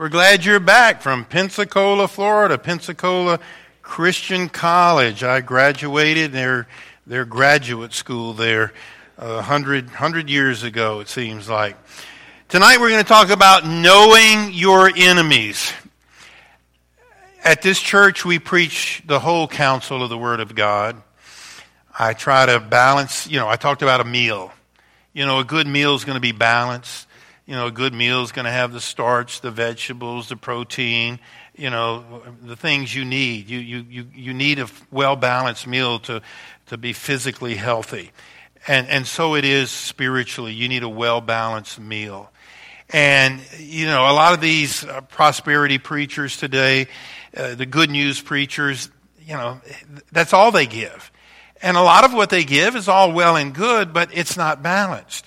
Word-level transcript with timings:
We're 0.00 0.08
glad 0.08 0.46
you're 0.46 0.60
back 0.60 1.02
from 1.02 1.26
Pensacola, 1.26 2.08
Florida, 2.08 2.56
Pensacola 2.56 3.38
Christian 3.82 4.48
College. 4.48 5.22
I 5.22 5.42
graduated 5.42 6.32
their 6.32 6.68
their 7.06 7.26
graduate 7.26 7.92
school 7.92 8.32
there 8.32 8.72
uh, 9.18 9.42
hundred 9.42 9.90
hundred 9.90 10.30
years 10.30 10.62
ago. 10.62 11.00
It 11.00 11.10
seems 11.10 11.50
like. 11.50 11.76
Tonight 12.48 12.80
we're 12.80 12.88
going 12.88 13.02
to 13.02 13.08
talk 13.08 13.28
about 13.28 13.66
knowing 13.66 14.54
your 14.54 14.90
enemies. 14.96 15.70
At 17.44 17.60
this 17.60 17.78
church, 17.78 18.24
we 18.24 18.38
preach 18.38 19.02
the 19.04 19.18
whole 19.18 19.48
counsel 19.48 20.02
of 20.02 20.08
the 20.08 20.16
Word 20.16 20.40
of 20.40 20.54
God. 20.54 20.96
I 21.98 22.14
try 22.14 22.46
to 22.46 22.58
balance. 22.58 23.26
You 23.26 23.38
know, 23.38 23.50
I 23.50 23.56
talked 23.56 23.82
about 23.82 24.00
a 24.00 24.04
meal. 24.04 24.50
You 25.12 25.26
know, 25.26 25.40
a 25.40 25.44
good 25.44 25.66
meal 25.66 25.94
is 25.94 26.06
going 26.06 26.16
to 26.16 26.22
be 26.22 26.32
balanced 26.32 27.06
you 27.50 27.56
know, 27.56 27.66
a 27.66 27.72
good 27.72 27.92
meal 27.92 28.22
is 28.22 28.30
going 28.30 28.44
to 28.44 28.50
have 28.52 28.72
the 28.72 28.80
starch, 28.80 29.40
the 29.40 29.50
vegetables, 29.50 30.28
the 30.28 30.36
protein, 30.36 31.18
you 31.56 31.68
know, 31.68 32.22
the 32.44 32.54
things 32.54 32.94
you 32.94 33.04
need. 33.04 33.50
You, 33.50 33.58
you, 33.58 33.84
you, 33.90 34.06
you 34.14 34.32
need 34.32 34.60
a 34.60 34.68
well 34.92 35.16
balanced 35.16 35.66
meal 35.66 35.98
to, 35.98 36.22
to 36.66 36.78
be 36.78 36.92
physically 36.92 37.56
healthy. 37.56 38.12
And, 38.68 38.86
and 38.86 39.04
so 39.04 39.34
it 39.34 39.44
is 39.44 39.72
spiritually. 39.72 40.52
You 40.52 40.68
need 40.68 40.84
a 40.84 40.88
well 40.88 41.20
balanced 41.20 41.80
meal. 41.80 42.30
And, 42.90 43.40
you 43.58 43.86
know, 43.86 44.02
a 44.02 44.14
lot 44.14 44.32
of 44.32 44.40
these 44.40 44.84
uh, 44.84 45.00
prosperity 45.00 45.78
preachers 45.78 46.36
today, 46.36 46.86
uh, 47.36 47.56
the 47.56 47.66
good 47.66 47.90
news 47.90 48.20
preachers, 48.20 48.90
you 49.26 49.34
know, 49.34 49.60
that's 50.12 50.32
all 50.32 50.52
they 50.52 50.66
give. 50.66 51.10
And 51.60 51.76
a 51.76 51.82
lot 51.82 52.04
of 52.04 52.14
what 52.14 52.30
they 52.30 52.44
give 52.44 52.76
is 52.76 52.86
all 52.86 53.10
well 53.10 53.34
and 53.34 53.52
good, 53.52 53.92
but 53.92 54.16
it's 54.16 54.36
not 54.36 54.62
balanced. 54.62 55.26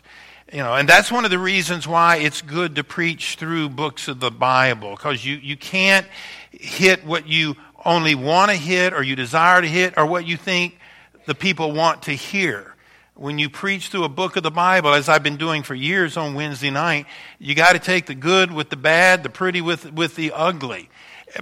You 0.53 0.59
know, 0.59 0.75
and 0.75 0.87
that's 0.87 1.11
one 1.11 1.25
of 1.25 1.31
the 1.31 1.39
reasons 1.39 1.87
why 1.87 2.17
it's 2.17 2.43
good 2.43 2.75
to 2.75 2.83
preach 2.83 3.37
through 3.37 3.69
books 3.69 4.07
of 4.07 4.19
the 4.19 4.29
Bible, 4.29 4.91
because 4.91 5.25
you, 5.25 5.37
you 5.37 5.57
can't 5.57 6.05
hit 6.51 7.03
what 7.03 7.27
you 7.27 7.55
only 7.83 8.13
want 8.13 8.51
to 8.51 8.55
hit 8.55 8.93
or 8.93 9.01
you 9.01 9.15
desire 9.15 9.63
to 9.63 9.67
hit 9.67 9.95
or 9.97 10.05
what 10.05 10.27
you 10.27 10.37
think 10.37 10.77
the 11.25 11.33
people 11.33 11.71
want 11.71 12.03
to 12.03 12.11
hear. 12.11 12.75
When 13.15 13.39
you 13.39 13.49
preach 13.49 13.87
through 13.87 14.03
a 14.03 14.09
book 14.09 14.35
of 14.35 14.43
the 14.43 14.51
Bible, 14.51 14.93
as 14.93 15.09
I've 15.09 15.23
been 15.23 15.37
doing 15.37 15.63
for 15.63 15.73
years 15.73 16.17
on 16.17 16.35
Wednesday 16.35 16.69
night, 16.69 17.07
you 17.39 17.55
got 17.55 17.73
to 17.73 17.79
take 17.79 18.05
the 18.05 18.13
good 18.13 18.51
with 18.51 18.69
the 18.69 18.77
bad, 18.77 19.23
the 19.23 19.29
pretty 19.31 19.59
with, 19.59 19.91
with 19.91 20.15
the 20.15 20.33
ugly. 20.33 20.87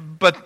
But 0.02 0.38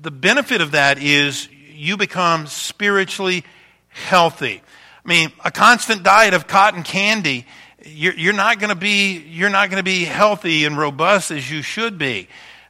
the 0.00 0.10
benefit 0.10 0.62
of 0.62 0.70
that 0.70 0.96
is 0.96 1.50
you 1.70 1.98
become 1.98 2.46
spiritually 2.46 3.44
healthy. 3.88 4.62
I 5.04 5.08
mean, 5.08 5.32
a 5.44 5.50
constant 5.50 6.02
diet 6.02 6.32
of 6.32 6.46
cotton 6.46 6.82
candy 6.82 7.44
you're, 7.88 8.14
you're 8.14 8.32
not 8.32 8.58
going 8.58 8.70
to 8.70 8.74
be 8.74 9.18
you're 9.18 9.50
not 9.50 9.70
going 9.70 9.80
to 9.80 9.84
be 9.84 10.04
healthy 10.04 10.64
and 10.64 10.76
robust 10.76 11.30
as 11.30 11.50
you 11.50 11.62
should 11.62 11.98
be. 11.98 12.28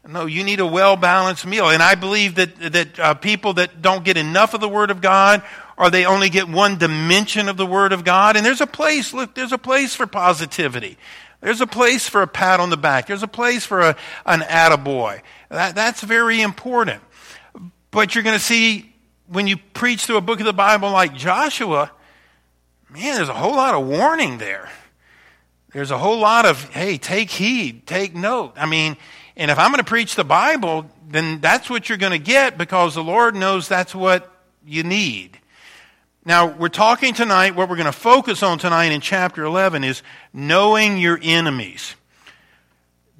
No, 0.09 0.27
you 0.27 0.45
need 0.45 0.61
a 0.61 0.67
well 0.67 0.97
balanced 0.97 1.47
meal. 1.47 1.69
And 1.69 1.83
I 1.83 1.95
believe 1.95 2.37
that 2.37 2.73
that 2.73 2.99
uh, 2.99 3.15
people 3.15 3.55
that 3.55 3.83
don't 3.83 4.05
get 4.05 4.17
enough 4.17 4.55
of 4.55 4.61
the 4.61 4.69
Word 4.69 4.91
of 4.91 5.01
God, 5.01 5.43
or 5.77 5.91
they 5.91 6.07
only 6.07 6.29
get 6.29 6.49
one 6.49 6.79
dimension 6.79 7.49
of 7.49 7.57
the 7.57 7.67
Word 7.67 7.93
of 7.93 8.05
God, 8.05 8.37
and 8.37 8.47
there's 8.47 8.61
a 8.61 8.67
place. 8.67 9.13
Look, 9.13 9.35
there's 9.35 9.53
a 9.53 9.59
place 9.59 9.95
for 9.95 10.07
positivity. 10.07 10.97
There's 11.41 11.61
a 11.61 11.67
place 11.67 12.09
for 12.09 12.23
a 12.23 12.27
pat 12.27 12.61
on 12.61 12.71
the 12.71 12.77
back. 12.77 13.07
There's 13.07 13.23
a 13.23 13.29
place 13.29 13.67
for 13.67 13.81
a, 13.81 13.97
an 14.25 14.41
attaboy. 14.41 15.21
That, 15.51 15.75
that's 15.75 16.01
very 16.03 16.41
important. 16.41 17.03
But 17.91 18.15
you're 18.15 18.25
going 18.25 18.39
to 18.39 18.45
see 18.45 18.93
when 19.29 19.47
you 19.47 19.57
preach 19.75 20.07
through 20.07 20.17
a 20.17 20.23
book 20.23 20.41
of 20.41 20.47
the 20.47 20.53
Bible 20.53 20.91
like 20.91 21.15
Joshua, 21.15 21.91
man, 22.91 23.17
there's 23.17 23.29
a 23.29 23.35
whole 23.35 23.55
lot 23.55 23.75
of 23.75 23.87
warning 23.87 24.39
there. 24.39 24.71
There's 25.77 25.91
a 25.91 25.99
whole 25.99 26.19
lot 26.19 26.47
of, 26.47 26.65
hey, 26.71 26.97
take 26.97 27.29
heed, 27.29 27.87
take 27.87 28.15
note. 28.15 28.55
I 28.57 28.65
mean, 28.65 28.97
and 29.37 29.51
if 29.51 29.59
I'm 29.59 29.71
going 29.71 29.85
to 29.85 29.85
preach 29.85 30.15
the 30.15 30.25
Bible, 30.25 30.91
then 31.07 31.43
that's 31.43 31.69
what 31.69 31.91
you're 31.91 31.99
going 31.99 32.13
to 32.13 32.19
get 32.19 32.57
because 32.57 32.95
the 32.95 33.05
Lord 33.05 33.35
knows 33.35 33.69
that's 33.69 33.95
what 33.95 34.33
you 34.65 34.85
need. 34.85 35.39
Now, 36.25 36.47
we're 36.47 36.71
talking 36.71 37.13
tonight, 37.13 37.57
what 37.57 37.69
we're 37.69 37.77
going 37.77 37.85
to 37.85 37.93
focus 37.93 38.43
on 38.43 38.59
tonight 38.59 38.91
in 38.91 39.03
chapter 39.03 39.45
11 39.45 39.85
is 39.85 40.03
knowing 40.33 40.97
your 40.97 41.19
enemies. 41.23 41.95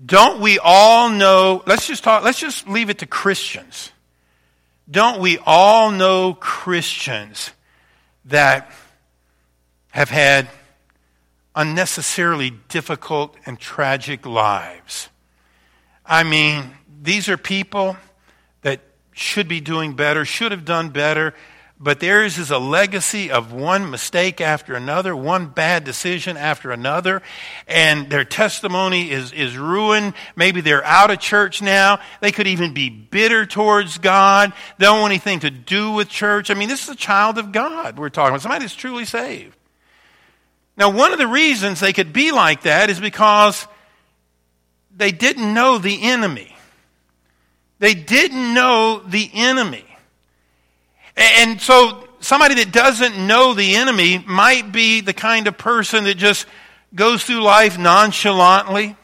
Don't 0.07 0.41
we 0.41 0.59
all 0.59 1.11
know, 1.11 1.63
let's 1.67 1.87
just 1.87 2.05
talk, 2.05 2.25
let's 2.25 2.41
just 2.41 2.67
leave 2.67 2.89
it 2.89 3.01
to 3.01 3.07
Christians. 3.07 3.93
Don't 4.91 5.21
we 5.21 5.37
all 5.45 5.91
know 5.91 6.33
Christians 6.33 7.51
that 8.25 8.73
have 9.91 10.09
had 10.09 10.49
unnecessarily 11.57 12.51
difficult 12.69 13.35
and 13.47 13.59
tragic 13.59 14.27
lives. 14.27 15.09
I 16.05 16.23
mean, 16.23 16.63
these 17.03 17.29
are 17.29 17.37
people 17.37 17.97
that 18.63 18.81
should 19.13 19.49
be 19.49 19.61
doing 19.61 19.95
better, 19.95 20.25
should 20.25 20.53
have 20.53 20.65
done 20.65 20.91
better, 20.91 21.35
but 21.79 22.01
theirs 22.01 22.39
is 22.39 22.51
a 22.51 22.59
legacy 22.59 23.31
of 23.31 23.53
one 23.53 23.91
mistake 23.91 24.41
after 24.41 24.75
another, 24.75 25.15
one 25.15 25.49
bad 25.49 25.85
decision 25.85 26.37
after 26.37 26.71
another, 26.71 27.23
and 27.67 28.09
their 28.09 28.25
testimony 28.25 29.11
is, 29.11 29.33
is 29.33 29.59
ruined. 29.59 30.15
Maybe 30.37 30.63
they're 30.63 30.85
out 30.85 31.11
of 31.11 31.19
church 31.19 31.61
now. 31.61 32.01
They 32.21 32.33
could 32.33 32.47
even 32.47 32.73
be 32.73 32.89
bitter 32.89 33.45
towards 33.45 33.99
God. 33.99 34.53
They 34.79 34.87
don't 34.87 35.01
want 35.01 35.11
anything 35.11 35.41
to 35.41 35.51
do 35.51 35.93
with 35.93 36.09
church. 36.09 36.51
I 36.51 36.55
mean, 36.55 36.69
this 36.69 36.85
is 36.85 36.89
a 36.89 36.97
child 36.97 37.37
of 37.37 37.53
God 37.53 37.99
we're 37.99 38.09
talking 38.09 38.31
about, 38.31 38.43
somebody 38.43 38.65
that's 38.65 38.75
truly 38.75 39.05
saved. 39.05 39.56
Now, 40.77 40.91
one 40.91 41.13
of 41.13 41.19
the 41.19 41.27
reasons 41.27 41.81
they 41.81 41.93
could 41.93 42.13
be 42.13 42.33
like 42.33 42.63
that 42.63 42.91
is 42.91 43.01
because 43.01 43.67
they 44.95 45.13
didn't 45.13 45.55
know 45.55 45.79
the 45.79 46.03
enemy. 46.03 46.55
They 47.79 47.95
didn't 47.95 48.55
know 48.55 49.03
the 49.07 49.31
enemy. 49.33 49.85
And 51.17 51.61
so 51.61 52.09
somebody 52.21 52.57
that 52.57 52.73
doesn't 52.73 53.27
know 53.27 53.55
the 53.55 53.77
enemy 53.77 54.23
might 54.27 54.73
be 54.73 55.01
the 55.01 55.13
kind 55.13 55.47
of 55.47 55.57
person 55.57 56.05
that 56.05 56.17
just 56.17 56.47
goes 56.95 57.25
through 57.25 57.43
life 57.43 57.79
nonchalantly, 57.79 58.97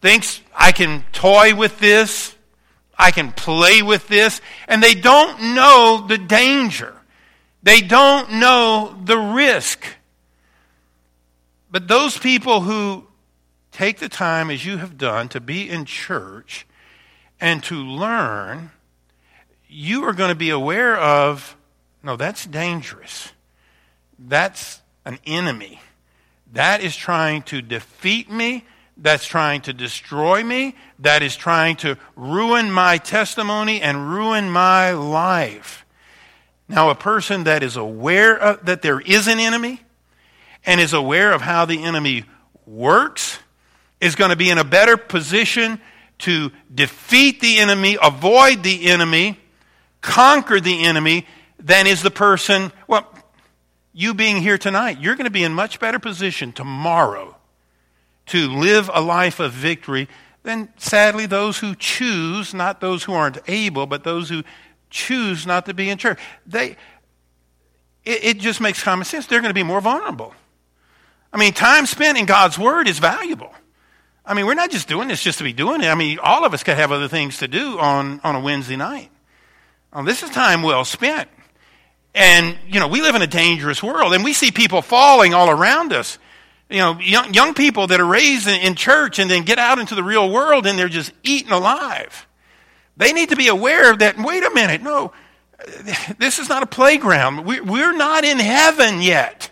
thinks, 0.00 0.40
I 0.54 0.72
can 0.72 1.04
toy 1.12 1.54
with 1.54 1.78
this, 1.78 2.34
I 2.98 3.10
can 3.10 3.32
play 3.32 3.82
with 3.82 4.08
this, 4.08 4.40
and 4.68 4.82
they 4.82 4.94
don't 4.94 5.54
know 5.54 6.04
the 6.08 6.18
danger. 6.18 6.94
They 7.62 7.80
don't 7.80 8.34
know 8.34 8.96
the 9.04 9.18
risk. 9.18 9.84
But 11.76 11.88
those 11.88 12.16
people 12.16 12.62
who 12.62 13.06
take 13.70 13.98
the 13.98 14.08
time, 14.08 14.48
as 14.48 14.64
you 14.64 14.78
have 14.78 14.96
done, 14.96 15.28
to 15.28 15.40
be 15.40 15.68
in 15.68 15.84
church 15.84 16.66
and 17.38 17.62
to 17.64 17.74
learn, 17.74 18.70
you 19.68 20.02
are 20.04 20.14
going 20.14 20.30
to 20.30 20.34
be 20.34 20.48
aware 20.48 20.96
of 20.96 21.54
no, 22.02 22.16
that's 22.16 22.46
dangerous. 22.46 23.30
That's 24.18 24.80
an 25.04 25.18
enemy. 25.26 25.82
That 26.54 26.80
is 26.80 26.96
trying 26.96 27.42
to 27.42 27.60
defeat 27.60 28.30
me. 28.30 28.64
That's 28.96 29.26
trying 29.26 29.60
to 29.60 29.74
destroy 29.74 30.42
me. 30.42 30.76
That 31.00 31.22
is 31.22 31.36
trying 31.36 31.76
to 31.76 31.98
ruin 32.16 32.70
my 32.70 32.96
testimony 32.96 33.82
and 33.82 34.10
ruin 34.10 34.48
my 34.50 34.92
life. 34.92 35.84
Now, 36.70 36.88
a 36.88 36.94
person 36.94 37.44
that 37.44 37.62
is 37.62 37.76
aware 37.76 38.34
of, 38.34 38.64
that 38.64 38.80
there 38.80 39.00
is 39.00 39.28
an 39.28 39.38
enemy 39.38 39.82
and 40.66 40.80
is 40.80 40.92
aware 40.92 41.32
of 41.32 41.40
how 41.40 41.64
the 41.64 41.84
enemy 41.84 42.24
works 42.66 43.38
is 44.00 44.14
going 44.14 44.30
to 44.30 44.36
be 44.36 44.50
in 44.50 44.58
a 44.58 44.64
better 44.64 44.96
position 44.96 45.80
to 46.18 46.50
defeat 46.74 47.40
the 47.40 47.58
enemy, 47.58 47.96
avoid 48.02 48.62
the 48.62 48.86
enemy, 48.86 49.38
conquer 50.00 50.60
the 50.60 50.84
enemy 50.84 51.26
than 51.58 51.86
is 51.86 52.02
the 52.02 52.10
person, 52.10 52.72
well, 52.86 53.10
you 53.92 54.12
being 54.12 54.42
here 54.42 54.58
tonight. 54.58 55.00
You're 55.00 55.14
going 55.14 55.24
to 55.24 55.30
be 55.30 55.44
in 55.44 55.54
much 55.54 55.80
better 55.80 55.98
position 55.98 56.52
tomorrow 56.52 57.36
to 58.26 58.48
live 58.48 58.90
a 58.92 59.00
life 59.00 59.40
of 59.40 59.52
victory 59.52 60.08
than 60.42 60.68
sadly 60.76 61.26
those 61.26 61.58
who 61.58 61.74
choose, 61.74 62.52
not 62.52 62.80
those 62.80 63.04
who 63.04 63.12
aren't 63.12 63.38
able, 63.48 63.86
but 63.86 64.04
those 64.04 64.28
who 64.28 64.42
choose 64.90 65.46
not 65.46 65.66
to 65.66 65.74
be 65.74 65.88
in 65.88 65.98
church. 65.98 66.18
They, 66.46 66.76
it, 68.04 68.24
it 68.24 68.38
just 68.38 68.60
makes 68.60 68.82
common 68.82 69.04
sense. 69.04 69.26
They're 69.26 69.40
going 69.40 69.50
to 69.50 69.54
be 69.54 69.62
more 69.62 69.80
vulnerable. 69.80 70.34
I 71.32 71.38
mean, 71.38 71.52
time 71.52 71.86
spent 71.86 72.18
in 72.18 72.26
God's 72.26 72.58
Word 72.58 72.88
is 72.88 72.98
valuable. 72.98 73.52
I 74.24 74.34
mean, 74.34 74.46
we're 74.46 74.54
not 74.54 74.70
just 74.70 74.88
doing 74.88 75.08
this 75.08 75.22
just 75.22 75.38
to 75.38 75.44
be 75.44 75.52
doing 75.52 75.82
it. 75.82 75.86
I 75.86 75.94
mean, 75.94 76.18
all 76.18 76.44
of 76.44 76.52
us 76.52 76.62
could 76.62 76.76
have 76.76 76.90
other 76.90 77.08
things 77.08 77.38
to 77.38 77.48
do 77.48 77.78
on, 77.78 78.20
on 78.24 78.34
a 78.34 78.40
Wednesday 78.40 78.76
night. 78.76 79.10
This 80.04 80.22
is 80.22 80.30
time 80.30 80.62
well 80.62 80.84
spent. 80.84 81.30
And, 82.14 82.56
you 82.68 82.80
know, 82.80 82.88
we 82.88 83.02
live 83.02 83.14
in 83.14 83.22
a 83.22 83.26
dangerous 83.26 83.82
world 83.82 84.14
and 84.14 84.24
we 84.24 84.32
see 84.32 84.50
people 84.50 84.82
falling 84.82 85.32
all 85.32 85.48
around 85.48 85.92
us. 85.92 86.18
You 86.68 86.78
know, 86.78 86.98
young, 86.98 87.32
young 87.32 87.54
people 87.54 87.86
that 87.86 88.00
are 88.00 88.06
raised 88.06 88.48
in, 88.48 88.60
in 88.60 88.74
church 88.74 89.18
and 89.18 89.30
then 89.30 89.44
get 89.44 89.58
out 89.58 89.78
into 89.78 89.94
the 89.94 90.02
real 90.02 90.30
world 90.30 90.66
and 90.66 90.78
they're 90.78 90.88
just 90.88 91.12
eaten 91.22 91.52
alive. 91.52 92.26
They 92.96 93.12
need 93.12 93.28
to 93.28 93.36
be 93.36 93.48
aware 93.48 93.90
of 93.90 94.00
that. 94.00 94.18
Wait 94.18 94.42
a 94.42 94.50
minute. 94.50 94.82
No, 94.82 95.12
this 96.18 96.38
is 96.38 96.48
not 96.48 96.62
a 96.62 96.66
playground. 96.66 97.44
We, 97.44 97.60
we're 97.60 97.96
not 97.96 98.24
in 98.24 98.38
heaven 98.38 99.00
yet. 99.00 99.50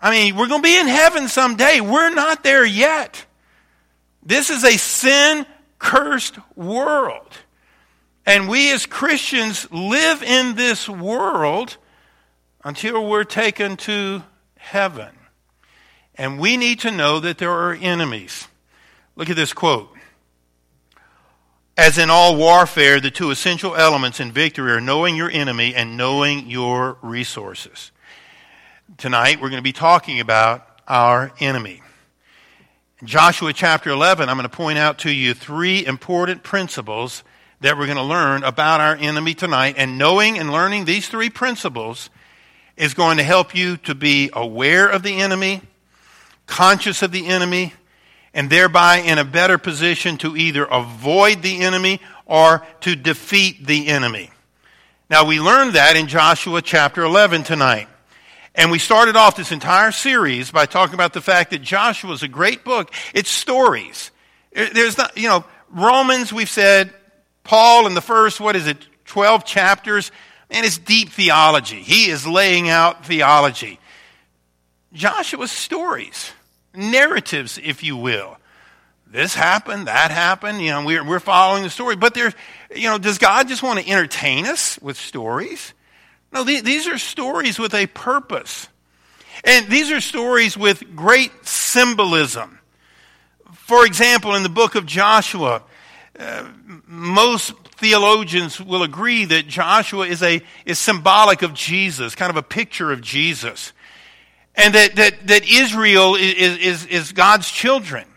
I 0.00 0.10
mean, 0.10 0.36
we're 0.36 0.48
going 0.48 0.62
to 0.62 0.66
be 0.66 0.78
in 0.78 0.86
heaven 0.86 1.28
someday. 1.28 1.80
We're 1.80 2.14
not 2.14 2.44
there 2.44 2.64
yet. 2.64 3.24
This 4.22 4.50
is 4.50 4.64
a 4.64 4.76
sin 4.76 5.46
cursed 5.78 6.38
world. 6.54 7.32
And 8.26 8.48
we 8.48 8.72
as 8.72 8.86
Christians 8.86 9.66
live 9.72 10.22
in 10.22 10.54
this 10.54 10.88
world 10.88 11.78
until 12.62 13.08
we're 13.08 13.24
taken 13.24 13.76
to 13.78 14.22
heaven. 14.56 15.08
And 16.14 16.38
we 16.38 16.56
need 16.56 16.80
to 16.80 16.90
know 16.90 17.20
that 17.20 17.38
there 17.38 17.50
are 17.50 17.72
enemies. 17.72 18.46
Look 19.16 19.30
at 19.30 19.36
this 19.36 19.52
quote. 19.52 19.88
As 21.76 21.96
in 21.96 22.10
all 22.10 22.36
warfare, 22.36 23.00
the 23.00 23.10
two 23.10 23.30
essential 23.30 23.76
elements 23.76 24.18
in 24.20 24.32
victory 24.32 24.72
are 24.72 24.80
knowing 24.80 25.14
your 25.16 25.30
enemy 25.30 25.74
and 25.74 25.96
knowing 25.96 26.50
your 26.50 26.98
resources. 27.02 27.92
Tonight, 28.96 29.42
we're 29.42 29.50
going 29.50 29.58
to 29.58 29.62
be 29.62 29.74
talking 29.74 30.18
about 30.18 30.66
our 30.88 31.30
enemy. 31.40 31.82
In 33.02 33.06
Joshua 33.06 33.52
chapter 33.52 33.90
11, 33.90 34.30
I'm 34.30 34.36
going 34.38 34.48
to 34.48 34.56
point 34.56 34.78
out 34.78 35.00
to 35.00 35.10
you 35.12 35.34
three 35.34 35.84
important 35.84 36.42
principles 36.42 37.22
that 37.60 37.76
we're 37.76 37.84
going 37.84 37.98
to 37.98 38.02
learn 38.02 38.44
about 38.44 38.80
our 38.80 38.96
enemy 38.96 39.34
tonight. 39.34 39.74
And 39.76 39.98
knowing 39.98 40.38
and 40.38 40.50
learning 40.50 40.86
these 40.86 41.06
three 41.06 41.28
principles 41.28 42.08
is 42.78 42.94
going 42.94 43.18
to 43.18 43.22
help 43.22 43.54
you 43.54 43.76
to 43.76 43.94
be 43.94 44.30
aware 44.32 44.88
of 44.88 45.02
the 45.02 45.20
enemy, 45.20 45.60
conscious 46.46 47.02
of 47.02 47.12
the 47.12 47.26
enemy, 47.26 47.74
and 48.32 48.48
thereby 48.48 48.96
in 49.00 49.18
a 49.18 49.24
better 49.24 49.58
position 49.58 50.16
to 50.16 50.34
either 50.34 50.64
avoid 50.64 51.42
the 51.42 51.60
enemy 51.60 52.00
or 52.24 52.66
to 52.80 52.96
defeat 52.96 53.66
the 53.66 53.88
enemy. 53.88 54.30
Now, 55.10 55.26
we 55.26 55.40
learned 55.40 55.74
that 55.74 55.94
in 55.94 56.08
Joshua 56.08 56.62
chapter 56.62 57.02
11 57.02 57.42
tonight. 57.42 57.86
And 58.58 58.72
we 58.72 58.80
started 58.80 59.14
off 59.14 59.36
this 59.36 59.52
entire 59.52 59.92
series 59.92 60.50
by 60.50 60.66
talking 60.66 60.94
about 60.94 61.12
the 61.12 61.20
fact 61.20 61.52
that 61.52 61.62
Joshua 61.62 62.10
is 62.10 62.24
a 62.24 62.28
great 62.28 62.64
book. 62.64 62.92
It's 63.14 63.30
stories. 63.30 64.10
There's 64.52 64.98
not, 64.98 65.16
you 65.16 65.28
know, 65.28 65.44
Romans, 65.70 66.32
we've 66.32 66.50
said, 66.50 66.92
Paul 67.44 67.86
in 67.86 67.94
the 67.94 68.00
first, 68.00 68.40
what 68.40 68.56
is 68.56 68.66
it, 68.66 68.84
12 69.04 69.44
chapters, 69.44 70.10
and 70.50 70.66
it's 70.66 70.76
deep 70.76 71.10
theology. 71.10 71.80
He 71.80 72.10
is 72.10 72.26
laying 72.26 72.68
out 72.68 73.06
theology. 73.06 73.78
Joshua's 74.92 75.52
stories, 75.52 76.32
narratives, 76.74 77.60
if 77.62 77.84
you 77.84 77.96
will. 77.96 78.38
This 79.06 79.36
happened, 79.36 79.86
that 79.86 80.10
happened, 80.10 80.60
you 80.60 80.72
know, 80.72 80.84
we're, 80.84 81.04
we're 81.04 81.20
following 81.20 81.62
the 81.62 81.70
story. 81.70 81.94
But 81.94 82.14
there, 82.14 82.32
you 82.74 82.88
know, 82.88 82.98
does 82.98 83.18
God 83.18 83.46
just 83.46 83.62
want 83.62 83.78
to 83.78 83.88
entertain 83.88 84.46
us 84.46 84.80
with 84.82 84.96
stories? 84.96 85.74
No, 86.32 86.44
these 86.44 86.86
are 86.86 86.98
stories 86.98 87.58
with 87.58 87.74
a 87.74 87.86
purpose. 87.86 88.68
And 89.44 89.68
these 89.68 89.90
are 89.90 90.00
stories 90.00 90.56
with 90.56 90.96
great 90.96 91.46
symbolism. 91.46 92.58
For 93.52 93.86
example, 93.86 94.34
in 94.34 94.42
the 94.42 94.48
book 94.48 94.74
of 94.74 94.84
Joshua, 94.84 95.62
uh, 96.18 96.48
most 96.86 97.54
theologians 97.76 98.60
will 98.60 98.82
agree 98.82 99.24
that 99.26 99.46
Joshua 99.46 100.06
is, 100.06 100.22
a, 100.22 100.42
is 100.64 100.78
symbolic 100.78 101.42
of 101.42 101.54
Jesus, 101.54 102.14
kind 102.14 102.30
of 102.30 102.36
a 102.36 102.42
picture 102.42 102.90
of 102.90 103.00
Jesus. 103.00 103.72
And 104.56 104.74
that, 104.74 104.96
that, 104.96 105.26
that 105.28 105.48
Israel 105.48 106.16
is, 106.16 106.58
is, 106.58 106.86
is 106.86 107.12
God's 107.12 107.50
children. 107.50 108.07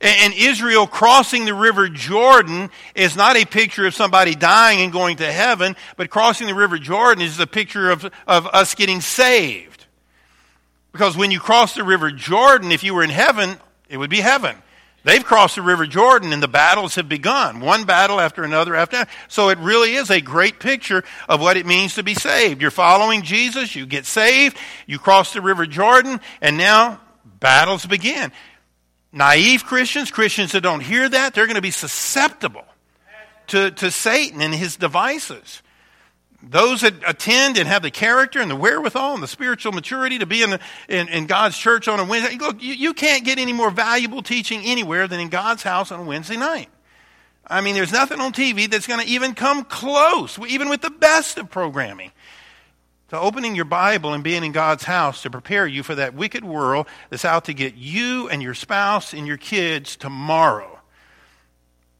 And 0.00 0.34
Israel 0.34 0.86
crossing 0.86 1.46
the 1.46 1.54
river 1.54 1.88
Jordan 1.88 2.70
is 2.94 3.16
not 3.16 3.36
a 3.36 3.44
picture 3.44 3.86
of 3.86 3.94
somebody 3.94 4.34
dying 4.34 4.80
and 4.80 4.92
going 4.92 5.16
to 5.18 5.32
heaven, 5.32 5.74
but 5.96 6.10
crossing 6.10 6.46
the 6.46 6.54
river 6.54 6.78
Jordan 6.78 7.24
is 7.24 7.40
a 7.40 7.46
picture 7.46 7.90
of, 7.90 8.10
of 8.26 8.46
us 8.48 8.74
getting 8.74 9.00
saved. 9.00 9.86
Because 10.92 11.16
when 11.16 11.30
you 11.30 11.40
cross 11.40 11.74
the 11.74 11.84
river 11.84 12.10
Jordan, 12.10 12.72
if 12.72 12.84
you 12.84 12.94
were 12.94 13.04
in 13.04 13.10
heaven, 13.10 13.58
it 13.88 13.96
would 13.96 14.10
be 14.10 14.20
heaven. 14.20 14.56
They've 15.06 15.24
crossed 15.24 15.54
the 15.54 15.62
River 15.62 15.86
Jordan 15.86 16.32
and 16.32 16.42
the 16.42 16.48
battles 16.48 16.96
have 16.96 17.08
begun, 17.08 17.60
one 17.60 17.84
battle 17.84 18.20
after 18.20 18.42
another 18.42 18.74
after 18.74 18.96
another. 18.96 19.10
So 19.28 19.50
it 19.50 19.58
really 19.58 19.94
is 19.94 20.10
a 20.10 20.20
great 20.20 20.58
picture 20.58 21.04
of 21.28 21.40
what 21.40 21.56
it 21.56 21.64
means 21.64 21.94
to 21.94 22.02
be 22.02 22.14
saved. 22.14 22.60
You're 22.60 22.72
following 22.72 23.22
Jesus, 23.22 23.76
you 23.76 23.86
get 23.86 24.04
saved, 24.04 24.56
you 24.84 24.98
cross 24.98 25.32
the 25.32 25.40
River 25.40 25.64
Jordan, 25.64 26.18
and 26.40 26.56
now 26.56 27.00
battles 27.38 27.86
begin. 27.86 28.32
Naive 29.16 29.64
Christians, 29.64 30.10
Christians 30.10 30.52
that 30.52 30.60
don't 30.60 30.80
hear 30.80 31.08
that, 31.08 31.32
they're 31.32 31.46
going 31.46 31.56
to 31.56 31.62
be 31.62 31.70
susceptible 31.70 32.66
to, 33.48 33.70
to 33.70 33.90
Satan 33.90 34.42
and 34.42 34.54
his 34.54 34.76
devices. 34.76 35.62
Those 36.42 36.82
that 36.82 36.92
attend 37.06 37.56
and 37.56 37.66
have 37.66 37.82
the 37.82 37.90
character 37.90 38.40
and 38.40 38.50
the 38.50 38.56
wherewithal 38.56 39.14
and 39.14 39.22
the 39.22 39.28
spiritual 39.28 39.72
maturity 39.72 40.18
to 40.18 40.26
be 40.26 40.42
in, 40.42 40.50
the, 40.50 40.60
in, 40.88 41.08
in 41.08 41.26
God's 41.26 41.56
church 41.56 41.88
on 41.88 41.98
a 41.98 42.04
Wednesday, 42.04 42.36
look, 42.36 42.62
you, 42.62 42.74
you 42.74 42.92
can't 42.92 43.24
get 43.24 43.38
any 43.38 43.54
more 43.54 43.70
valuable 43.70 44.22
teaching 44.22 44.60
anywhere 44.62 45.08
than 45.08 45.18
in 45.18 45.30
God's 45.30 45.62
house 45.62 45.90
on 45.90 46.00
a 46.00 46.04
Wednesday 46.04 46.36
night. 46.36 46.68
I 47.46 47.62
mean, 47.62 47.74
there's 47.74 47.92
nothing 47.92 48.20
on 48.20 48.32
TV 48.32 48.70
that's 48.70 48.86
going 48.86 49.00
to 49.00 49.06
even 49.06 49.34
come 49.34 49.64
close, 49.64 50.38
even 50.46 50.68
with 50.68 50.82
the 50.82 50.90
best 50.90 51.38
of 51.38 51.50
programming, 51.50 52.12
to 53.08 53.18
opening 53.18 53.54
your 53.54 53.64
Bible 53.64 54.12
and 54.12 54.24
being 54.24 54.42
in 54.42 54.52
God's 54.52 54.84
house 54.84 55.22
to 55.22 55.30
prepare 55.30 55.66
you 55.66 55.82
for 55.82 55.94
that 55.94 56.14
wicked 56.14 56.44
world 56.44 56.86
that's 57.08 57.24
out 57.24 57.44
to 57.44 57.54
get 57.54 57.76
you 57.76 58.28
and 58.28 58.42
your 58.42 58.54
spouse 58.54 59.12
and 59.12 59.26
your 59.26 59.36
kids 59.36 59.96
tomorrow. 59.96 60.80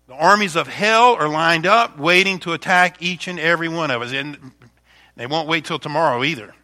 The 0.08 0.14
armies 0.14 0.56
of 0.56 0.68
hell 0.68 1.14
are 1.14 1.28
lined 1.28 1.66
up, 1.66 1.98
waiting 1.98 2.38
to 2.40 2.52
attack 2.52 3.02
each 3.02 3.28
and 3.28 3.38
every 3.38 3.68
one 3.68 3.90
of 3.90 4.02
us. 4.02 4.12
And 4.12 4.52
they 5.16 5.26
won't 5.26 5.48
wait 5.48 5.64
till 5.64 5.78
tomorrow 5.78 6.22
either. 6.22 6.54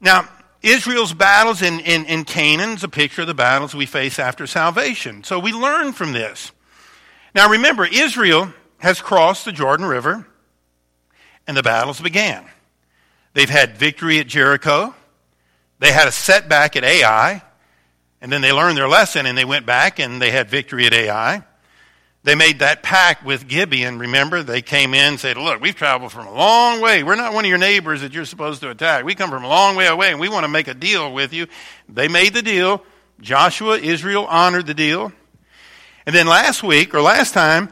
Now, 0.00 0.28
Israel's 0.62 1.12
battles 1.12 1.62
in, 1.62 1.80
in, 1.80 2.04
in 2.06 2.24
Canaan 2.24 2.70
is 2.70 2.84
a 2.84 2.88
picture 2.88 3.22
of 3.22 3.28
the 3.28 3.34
battles 3.34 3.74
we 3.74 3.86
face 3.86 4.18
after 4.18 4.46
salvation. 4.46 5.24
So 5.24 5.38
we 5.38 5.52
learn 5.52 5.92
from 5.92 6.12
this. 6.12 6.52
Now 7.34 7.48
remember, 7.48 7.86
Israel 7.86 8.52
has 8.78 9.00
crossed 9.00 9.44
the 9.44 9.52
Jordan 9.52 9.86
River, 9.86 10.26
and 11.46 11.56
the 11.56 11.62
battles 11.62 12.00
began. 12.00 12.44
They've 13.32 13.48
had 13.48 13.76
victory 13.76 14.18
at 14.18 14.26
Jericho. 14.26 14.94
They 15.78 15.92
had 15.92 16.08
a 16.08 16.12
setback 16.12 16.76
at 16.76 16.84
Ai, 16.84 17.42
and 18.20 18.30
then 18.30 18.42
they 18.42 18.52
learned 18.52 18.76
their 18.76 18.88
lesson 18.88 19.26
and 19.26 19.36
they 19.36 19.44
went 19.44 19.64
back 19.64 19.98
and 19.98 20.20
they 20.20 20.30
had 20.30 20.50
victory 20.50 20.86
at 20.86 20.92
Ai. 20.92 21.44
They 22.22 22.34
made 22.34 22.58
that 22.58 22.82
pact 22.82 23.24
with 23.24 23.48
Gibeon, 23.48 23.98
remember? 23.98 24.42
They 24.42 24.60
came 24.60 24.92
in 24.92 25.00
and 25.12 25.20
said, 25.20 25.38
Look, 25.38 25.62
we've 25.62 25.74
traveled 25.74 26.12
from 26.12 26.26
a 26.26 26.34
long 26.34 26.82
way. 26.82 27.02
We're 27.02 27.14
not 27.14 27.32
one 27.32 27.46
of 27.46 27.48
your 27.48 27.56
neighbors 27.56 28.02
that 28.02 28.12
you're 28.12 28.26
supposed 28.26 28.60
to 28.60 28.68
attack. 28.68 29.06
We 29.06 29.14
come 29.14 29.30
from 29.30 29.42
a 29.42 29.48
long 29.48 29.74
way 29.74 29.86
away 29.86 30.10
and 30.10 30.20
we 30.20 30.28
want 30.28 30.44
to 30.44 30.48
make 30.48 30.68
a 30.68 30.74
deal 30.74 31.14
with 31.14 31.32
you. 31.32 31.46
They 31.88 32.08
made 32.08 32.34
the 32.34 32.42
deal. 32.42 32.84
Joshua, 33.22 33.78
Israel 33.78 34.26
honored 34.26 34.66
the 34.66 34.74
deal. 34.74 35.12
And 36.04 36.14
then 36.14 36.26
last 36.26 36.62
week, 36.62 36.94
or 36.94 37.00
last 37.00 37.32
time, 37.32 37.70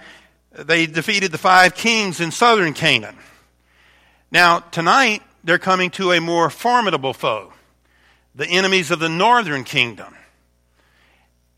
they 0.53 0.87
defeated 0.87 1.31
the 1.31 1.38
five 1.38 1.75
kings 1.75 2.21
in 2.21 2.31
southern 2.31 2.73
Canaan. 2.73 3.17
Now, 4.31 4.61
tonight, 4.61 5.23
they're 5.45 5.59
coming 5.59 5.90
to 5.90 6.12
a 6.12 6.21
more 6.21 6.50
formidable 6.50 7.12
foe 7.12 7.52
the 8.35 8.47
enemies 8.47 8.92
of 8.92 9.00
the 9.00 9.09
northern 9.09 9.64
kingdom. 9.64 10.14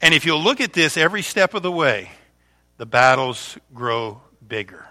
And 0.01 0.15
if 0.15 0.25
you'll 0.25 0.43
look 0.43 0.63
at 0.63 0.73
this 0.73 0.97
every 0.97 1.21
step 1.21 1.53
of 1.53 1.63
the 1.63 1.71
way, 1.71 2.11
the 2.79 2.87
battles 2.87 3.59
grow 3.75 4.23
bigger. 4.47 4.89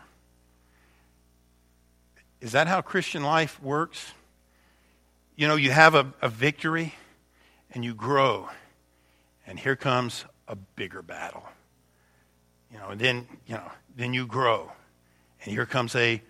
Is 2.42 2.52
that 2.52 2.68
how 2.68 2.82
Christian 2.82 3.24
life 3.24 3.62
works? 3.62 4.14
You 5.36 5.48
know, 5.48 5.56
you 5.56 5.72
have 5.72 5.96
a, 5.96 6.14
a 6.22 6.30
victory 6.30 6.94
and 7.72 7.84
you 7.84 7.96
grow, 7.96 8.50
and 9.48 9.60
here 9.60 9.76
comes 9.76 10.26
a 10.48 10.56
bigger 10.56 11.02
battle. 11.02 11.44
You 12.72 12.78
know, 12.78 12.90
and 12.90 13.02
then, 13.02 13.28
you 13.48 13.56
know, 13.56 13.72
then 13.96 14.14
you 14.14 14.28
grow, 14.28 14.72
and 15.44 15.52
here 15.52 15.66
comes 15.66 15.96
a 15.96 16.22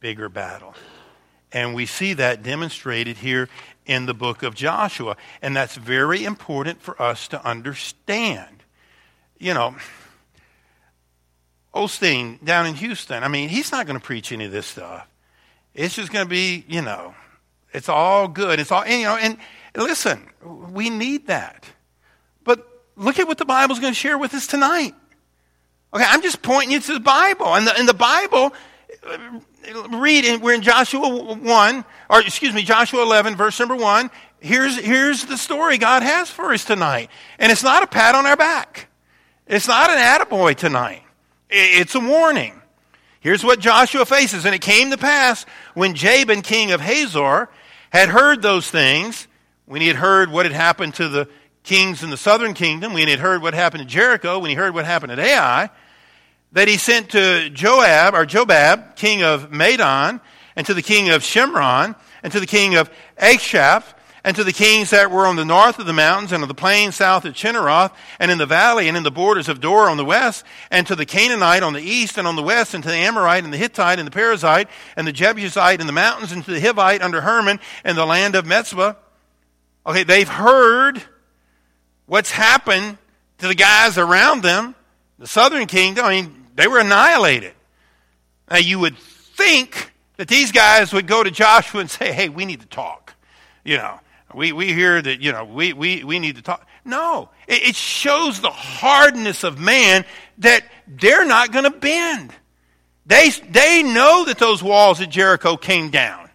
bigger 0.00 0.28
battle. 0.28 0.74
And 1.52 1.74
we 1.74 1.86
see 1.86 2.14
that 2.14 2.42
demonstrated 2.42 3.18
here 3.18 3.48
in 3.84 4.06
the 4.06 4.14
book 4.14 4.42
of 4.42 4.54
Joshua. 4.54 5.16
And 5.42 5.54
that's 5.54 5.76
very 5.76 6.24
important 6.24 6.80
for 6.80 7.00
us 7.00 7.28
to 7.28 7.44
understand. 7.44 8.62
You 9.38 9.54
know, 9.54 9.76
Osteen 11.74 12.42
down 12.44 12.66
in 12.66 12.74
Houston, 12.74 13.22
I 13.22 13.28
mean, 13.28 13.48
he's 13.48 13.72
not 13.72 13.86
going 13.86 13.98
to 13.98 14.04
preach 14.04 14.32
any 14.32 14.44
of 14.46 14.52
this 14.52 14.66
stuff. 14.66 15.06
It's 15.74 15.94
just 15.94 16.12
going 16.12 16.24
to 16.24 16.30
be, 16.30 16.64
you 16.68 16.82
know, 16.82 17.14
it's 17.72 17.88
all 17.88 18.28
good. 18.28 18.60
It's 18.60 18.70
all, 18.70 18.82
and, 18.82 19.00
you 19.00 19.06
know, 19.06 19.16
and 19.16 19.38
listen, 19.74 20.28
we 20.42 20.90
need 20.90 21.26
that. 21.28 21.64
But 22.44 22.66
look 22.96 23.18
at 23.18 23.26
what 23.26 23.38
the 23.38 23.44
Bible's 23.44 23.80
going 23.80 23.92
to 23.92 23.98
share 23.98 24.18
with 24.18 24.34
us 24.34 24.46
tonight. 24.46 24.94
Okay, 25.94 26.04
I'm 26.06 26.22
just 26.22 26.42
pointing 26.42 26.72
you 26.72 26.80
to 26.80 26.94
the 26.94 27.00
Bible. 27.00 27.54
And 27.54 27.66
the, 27.66 27.78
in 27.78 27.86
the 27.86 27.94
Bible, 27.94 28.52
read, 29.90 30.42
we're 30.42 30.54
in 30.54 30.62
Joshua 30.62 31.34
1, 31.34 31.84
or 32.10 32.20
excuse 32.20 32.54
me, 32.54 32.62
Joshua 32.62 33.02
11, 33.02 33.36
verse 33.36 33.58
number 33.58 33.76
1. 33.76 34.10
Here's, 34.40 34.76
here's 34.76 35.24
the 35.24 35.36
story 35.36 35.78
God 35.78 36.02
has 36.02 36.28
for 36.30 36.52
us 36.52 36.64
tonight. 36.64 37.10
And 37.38 37.52
it's 37.52 37.62
not 37.62 37.82
a 37.82 37.86
pat 37.86 38.14
on 38.14 38.26
our 38.26 38.36
back. 38.36 38.88
It's 39.46 39.68
not 39.68 39.90
an 39.90 39.98
attaboy 39.98 40.56
tonight. 40.56 41.02
It's 41.48 41.94
a 41.94 42.00
warning. 42.00 42.60
Here's 43.20 43.44
what 43.44 43.60
Joshua 43.60 44.04
faces. 44.04 44.44
And 44.44 44.54
it 44.54 44.60
came 44.60 44.90
to 44.90 44.98
pass 44.98 45.46
when 45.74 45.94
Jabin, 45.94 46.42
king 46.42 46.72
of 46.72 46.80
Hazor, 46.80 47.48
had 47.90 48.08
heard 48.08 48.42
those 48.42 48.70
things, 48.70 49.28
when 49.66 49.80
he 49.80 49.86
had 49.86 49.96
heard 49.96 50.30
what 50.30 50.46
had 50.46 50.54
happened 50.54 50.94
to 50.94 51.08
the 51.08 51.28
kings 51.62 52.02
in 52.02 52.10
the 52.10 52.16
southern 52.16 52.54
kingdom, 52.54 52.92
when 52.92 53.04
he 53.04 53.10
had 53.10 53.20
heard 53.20 53.42
what 53.42 53.54
happened 53.54 53.82
to 53.82 53.88
Jericho, 53.88 54.38
when 54.38 54.50
he 54.50 54.56
heard 54.56 54.74
what 54.74 54.84
happened 54.84 55.12
at 55.12 55.20
Ai, 55.20 55.70
that 56.52 56.68
he 56.68 56.76
sent 56.76 57.10
to 57.10 57.50
Joab, 57.50 58.14
or 58.14 58.26
Jobab, 58.26 58.96
king 58.96 59.22
of 59.22 59.50
Madon, 59.50 60.20
and 60.54 60.66
to 60.66 60.74
the 60.74 60.82
king 60.82 61.10
of 61.10 61.22
Shimron, 61.22 61.96
and 62.22 62.32
to 62.32 62.40
the 62.40 62.46
king 62.46 62.76
of 62.76 62.90
Achshaph, 63.18 63.84
and 64.24 64.36
to 64.36 64.44
the 64.44 64.52
kings 64.52 64.90
that 64.90 65.10
were 65.10 65.26
on 65.26 65.36
the 65.36 65.44
north 65.44 65.78
of 65.78 65.86
the 65.86 65.92
mountains 65.92 66.32
and 66.32 66.42
on 66.42 66.48
the 66.48 66.54
plain 66.54 66.92
south 66.92 67.24
of 67.24 67.34
Chinneroth 67.34 67.92
and 68.20 68.30
in 68.30 68.38
the 68.38 68.46
valley 68.46 68.86
and 68.86 68.96
in 68.96 69.02
the 69.02 69.10
borders 69.10 69.48
of 69.48 69.60
Dor 69.60 69.88
on 69.88 69.96
the 69.96 70.04
west 70.04 70.44
and 70.70 70.86
to 70.86 70.94
the 70.94 71.06
Canaanite 71.06 71.62
on 71.62 71.72
the 71.72 71.82
east 71.82 72.18
and 72.18 72.26
on 72.26 72.36
the 72.36 72.42
west 72.42 72.74
and 72.74 72.84
to 72.84 72.90
the 72.90 72.96
Amorite 72.96 73.44
and 73.44 73.52
the 73.52 73.56
Hittite 73.58 73.98
and 73.98 74.06
the 74.06 74.12
Perizzite 74.12 74.68
and 74.96 75.06
the 75.06 75.12
Jebusite 75.12 75.80
in 75.80 75.86
the 75.86 75.92
mountains 75.92 76.30
and 76.30 76.44
to 76.44 76.52
the 76.52 76.60
Hivite 76.60 77.02
under 77.02 77.20
Hermon 77.20 77.58
and 77.82 77.98
the 77.98 78.06
land 78.06 78.36
of 78.36 78.46
Mizpah. 78.46 78.94
Okay, 79.86 80.04
they've 80.04 80.28
heard 80.28 81.02
what's 82.06 82.30
happened 82.30 82.98
to 83.38 83.48
the 83.48 83.54
guys 83.56 83.98
around 83.98 84.42
them. 84.42 84.76
The 85.18 85.26
southern 85.26 85.66
kingdom, 85.66 86.04
I 86.04 86.10
mean, 86.22 86.41
they 86.54 86.66
were 86.66 86.78
annihilated. 86.78 87.54
Now 88.50 88.58
you 88.58 88.78
would 88.78 88.98
think 88.98 89.92
that 90.16 90.28
these 90.28 90.52
guys 90.52 90.92
would 90.92 91.06
go 91.06 91.22
to 91.22 91.30
Joshua 91.30 91.80
and 91.80 91.90
say, 91.90 92.12
hey, 92.12 92.28
we 92.28 92.44
need 92.44 92.60
to 92.60 92.66
talk. 92.66 93.14
You 93.64 93.76
know, 93.78 94.00
we, 94.34 94.52
we 94.52 94.72
hear 94.72 95.00
that, 95.00 95.20
you 95.20 95.32
know, 95.32 95.44
we, 95.44 95.72
we, 95.72 96.04
we 96.04 96.18
need 96.18 96.36
to 96.36 96.42
talk. 96.42 96.66
No, 96.84 97.30
it, 97.46 97.68
it 97.68 97.76
shows 97.76 98.40
the 98.40 98.50
hardness 98.50 99.44
of 99.44 99.58
man 99.58 100.04
that 100.38 100.64
they're 100.86 101.24
not 101.24 101.52
going 101.52 101.64
to 101.64 101.70
bend. 101.70 102.32
They, 103.06 103.30
they 103.30 103.82
know 103.82 104.24
that 104.26 104.38
those 104.38 104.62
walls 104.62 105.00
at 105.00 105.10
Jericho 105.10 105.56
came 105.56 105.90
down. 105.90 106.30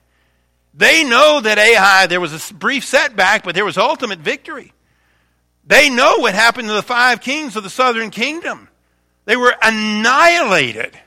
They 0.74 1.04
know 1.04 1.42
that 1.42 1.58
Ai, 1.58 2.08
there 2.08 2.22
was 2.22 2.52
a 2.52 2.54
brief 2.54 2.86
setback, 2.86 3.44
but 3.44 3.56
there 3.56 3.66
was 3.66 3.78
ultimate 3.78 4.20
victory. 4.20 4.74
They 5.66 5.90
know 5.90 6.20
what 6.20 6.34
happened 6.34 6.68
to 6.68 6.74
the 6.74 6.84
five 6.84 7.20
kings 7.20 7.56
of 7.56 7.64
the 7.64 7.70
southern 7.70 8.10
kingdom. 8.10 8.70
They 9.28 9.36
were 9.36 9.54
annihilated. 9.62 10.98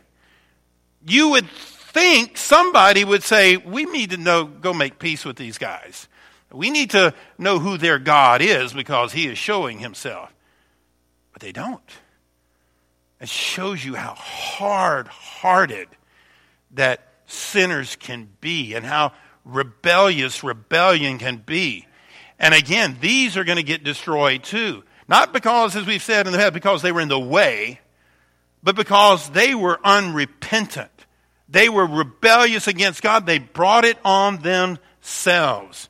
You 1.07 1.31
would 1.31 1.49
think 1.49 2.37
somebody 2.37 3.03
would 3.03 3.23
say, 3.23 3.57
We 3.57 3.87
need 3.87 4.11
to 4.11 4.19
know, 4.19 4.45
go 4.45 4.75
make 4.75 4.99
peace 4.99 5.25
with 5.25 5.37
these 5.37 5.57
guys. 5.57 6.07
We 6.53 6.69
need 6.69 6.91
to 6.91 7.15
know 7.39 7.59
who 7.59 7.79
their 7.79 7.99
God 7.99 8.43
is 8.43 8.75
because 8.75 9.13
he 9.13 9.27
is 9.27 9.39
showing 9.39 9.79
himself. 9.79 10.35
But 11.33 11.41
they 11.41 11.51
don't. 11.51 11.81
It 13.23 13.31
shows 13.31 13.83
you 13.83 13.95
how 13.95 14.13
hard 14.15 15.09
hearted 15.09 15.89
that 16.73 17.01
sinners 17.27 17.97
can 17.97 18.29
be 18.43 18.75
and 18.75 18.85
how 18.85 19.15
rebellious 19.47 20.45
rebellion 20.45 21.17
can 21.17 21.39
be. 21.39 21.87
And 22.39 22.53
again, 22.53 22.99
these 23.01 23.39
are 23.39 23.45
going 23.45 23.57
to 23.57 23.63
get 23.63 23.83
destroyed 23.83 24.43
too. 24.43 24.85
Not 25.09 25.33
because, 25.33 25.75
as 25.75 25.87
we've 25.87 26.03
said 26.03 26.27
in 26.27 26.33
the 26.35 26.39
head, 26.39 26.53
because 26.53 26.83
they 26.83 26.93
were 26.93 27.01
in 27.01 27.09
the 27.09 27.19
way, 27.19 27.80
but 28.63 28.77
because 28.77 29.31
they 29.31 29.55
were 29.55 29.81
unrepentant. 29.85 30.91
They 31.49 31.69
were 31.69 31.87
rebellious 31.87 32.69
against 32.69 33.03
God. 33.03 33.27
They 33.27 33.39
brought 33.39 33.85
it 33.85 33.99
on 34.05 34.43
themselves. 34.43 35.89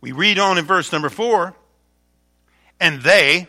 We 0.00 0.12
read 0.12 0.38
on 0.38 0.58
in 0.58 0.64
verse 0.64 0.92
number 0.92 1.08
four, 1.08 1.54
and 2.78 3.02
they 3.02 3.48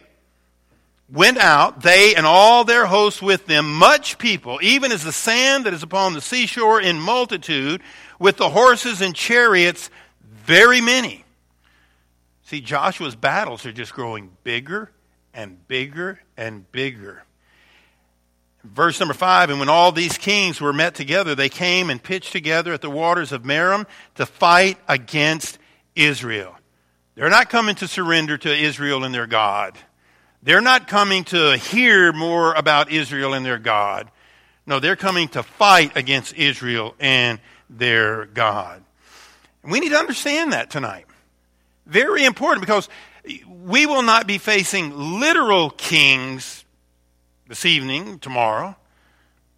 went 1.09 1.37
out, 1.37 1.81
they 1.81 2.15
and 2.15 2.25
all 2.25 2.63
their 2.63 2.85
hosts 2.85 3.21
with 3.21 3.45
them, 3.45 3.73
much 3.73 4.17
people, 4.17 4.59
even 4.61 4.91
as 4.91 5.03
the 5.03 5.11
sand 5.11 5.65
that 5.65 5.73
is 5.73 5.83
upon 5.83 6.13
the 6.13 6.21
seashore 6.21 6.81
in 6.81 6.99
multitude, 6.99 7.81
with 8.19 8.37
the 8.37 8.49
horses 8.49 9.01
and 9.01 9.15
chariots, 9.15 9.89
very 10.21 10.81
many. 10.81 11.23
See, 12.43 12.61
Joshua's 12.61 13.15
battles 13.15 13.65
are 13.65 13.71
just 13.71 13.93
growing 13.93 14.31
bigger 14.43 14.91
and 15.33 15.67
bigger 15.67 16.21
and 16.37 16.71
bigger. 16.71 17.23
Verse 18.73 18.99
number 18.99 19.13
five, 19.13 19.51
and 19.51 19.59
when 19.59 19.69
all 19.69 19.91
these 19.91 20.17
kings 20.17 20.59
were 20.59 20.73
met 20.73 20.95
together, 20.95 21.35
they 21.35 21.49
came 21.49 21.91
and 21.91 22.01
pitched 22.01 22.31
together 22.31 22.73
at 22.73 22.81
the 22.81 22.89
waters 22.89 23.31
of 23.31 23.43
Merom 23.43 23.85
to 24.15 24.25
fight 24.25 24.79
against 24.87 25.59
Israel. 25.95 26.55
They're 27.13 27.29
not 27.29 27.49
coming 27.49 27.75
to 27.75 27.87
surrender 27.87 28.37
to 28.39 28.53
Israel 28.53 29.03
and 29.03 29.13
their 29.13 29.27
God. 29.27 29.77
They're 30.41 30.61
not 30.61 30.87
coming 30.87 31.23
to 31.25 31.57
hear 31.57 32.11
more 32.11 32.53
about 32.55 32.91
Israel 32.91 33.33
and 33.33 33.45
their 33.45 33.59
God. 33.59 34.09
No, 34.65 34.79
they're 34.79 34.95
coming 34.95 35.27
to 35.29 35.43
fight 35.43 35.95
against 35.95 36.33
Israel 36.33 36.95
and 36.99 37.39
their 37.69 38.25
God. 38.25 38.83
We 39.63 39.79
need 39.79 39.89
to 39.89 39.97
understand 39.97 40.53
that 40.53 40.71
tonight. 40.71 41.05
Very 41.85 42.25
important 42.25 42.61
because 42.61 42.89
we 43.47 43.85
will 43.85 44.01
not 44.01 44.27
be 44.27 44.39
facing 44.39 45.19
literal 45.19 45.69
kings 45.69 46.64
this 47.47 47.65
evening, 47.65 48.19
tomorrow, 48.19 48.75